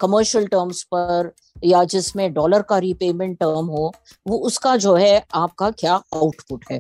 कमर्शियल 0.02 0.46
टर्म्स 0.48 0.82
पर 0.94 1.32
या 1.64 1.84
जिसमें 1.84 2.34
डॉलर 2.34 2.62
का 2.62 2.78
रीपेमेंट 2.78 3.38
टर्म 3.40 3.66
हो, 3.68 3.92
वो 4.28 4.38
उसका 4.38 4.76
जो 4.78 4.96
है 4.96 5.24
आपका 5.36 5.70
क्या 5.72 5.94
आउटपुट 5.94 6.66
है? 6.72 6.80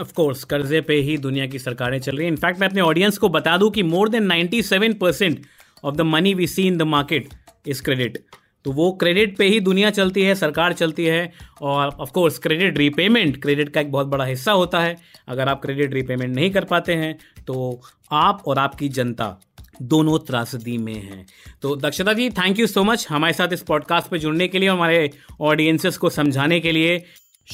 ऑफ़ 0.00 0.12
कोर्स 0.12 0.44
कर्जे 0.44 0.80
पे 0.80 0.94
ही 0.94 1.16
दुनिया 1.18 1.46
की 1.46 1.58
सरकारें 1.58 1.98
चल 2.00 2.16
रही 2.16 2.26
हैं। 2.26 2.32
इनफैक्ट 2.32 2.60
मैं 2.60 2.68
अपने 2.68 2.80
ऑडियंस 2.80 3.18
को 3.18 3.28
बता 3.28 3.56
दूँ 3.56 3.70
कि 3.70 3.82
more 3.84 4.08
than 4.08 4.26
97 4.26 4.98
percent 5.00 5.40
of 5.84 5.94
the 5.94 6.00
money 6.00 6.34
we 6.34 6.46
see 6.46 6.66
in 6.66 6.76
the 6.78 6.82
market 6.82 7.28
is 7.66 7.82
credit 7.82 8.22
तो 8.64 8.72
वो 8.72 8.90
क्रेडिट 8.92 9.36
पे 9.38 9.44
ही 9.44 9.58
दुनिया 9.60 9.90
चलती 9.90 10.22
है, 10.22 10.34
सरकार 10.34 10.72
चलती 10.72 11.04
है 11.04 11.32
और 11.62 11.88
of 11.90 12.10
course 12.12 12.38
credit 12.38 12.78
repayment 12.78 13.40
credit 13.42 13.68
का 13.68 13.80
एक 13.80 13.92
बहुत 13.92 14.06
बड़ा 14.06 14.24
हिस्सा 14.24 14.52
होता 14.52 14.80
है। 14.80 14.96
अगर 15.28 15.48
आप 15.48 15.62
क्रेडिट 15.62 15.94
रीपेमेंट 15.94 16.34
नहीं 16.34 16.50
कर 16.50 16.64
पाते 16.64 16.94
हैं 16.94 17.16
तो 17.46 17.80
आप 18.12 18.42
और 18.46 18.58
आपकी 18.58 18.88
जनता 18.90 19.36
दोनों 19.82 20.18
त्रासदी 20.18 20.78
में 20.78 20.94
हैं। 20.94 21.26
तो 21.62 21.76
Dakshata 21.76 22.12
ji 22.12 22.30
thank 22.30 22.58
you 22.58 22.66
so 22.66 22.84
much 22.84 23.06
हमारे 23.10 23.32
साथ 23.32 23.48
इस 23.52 23.62
पॉडकास्ट 23.62 24.08
पे 24.08 24.18
जुड़ने 24.18 24.48
के 24.48 24.58
लिए 24.58 24.68
हमारे 24.68 25.10
ऑडियंसेस 25.40 25.96
को 25.96 26.10
समझाने 26.10 26.60
के 26.60 26.72
लिए। 26.72 27.04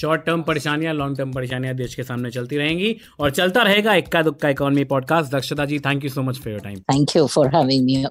शॉर्ट 0.00 0.24
टर्म 0.24 0.42
परेशानियाँ 0.42 0.94
लॉन्ग 0.94 1.18
टर्म 1.18 1.32
परेशानियाँ 1.32 1.74
देश 1.74 1.94
के 1.94 2.02
सामने 2.02 2.30
चलती 2.30 2.56
रहेंगी 2.56 2.96
और 3.20 3.30
चलता 3.30 3.62
रहेगा 3.62 3.94
इक्का 3.94 4.22
दुक्का 4.22 4.48
economy 4.48 4.84
podcast 4.84 5.32
Dakshata 5.32 5.64
ji 5.64 5.78
thank 5.78 6.04
you 6.04 6.10
so 6.10 6.22
much 6.22 6.38
for 6.38 6.52
your 6.52 6.60
time 6.60 6.78
thank 6.78 7.16
you 7.16 7.26
for 7.26 7.48
having 7.48 7.84
me 7.84 8.04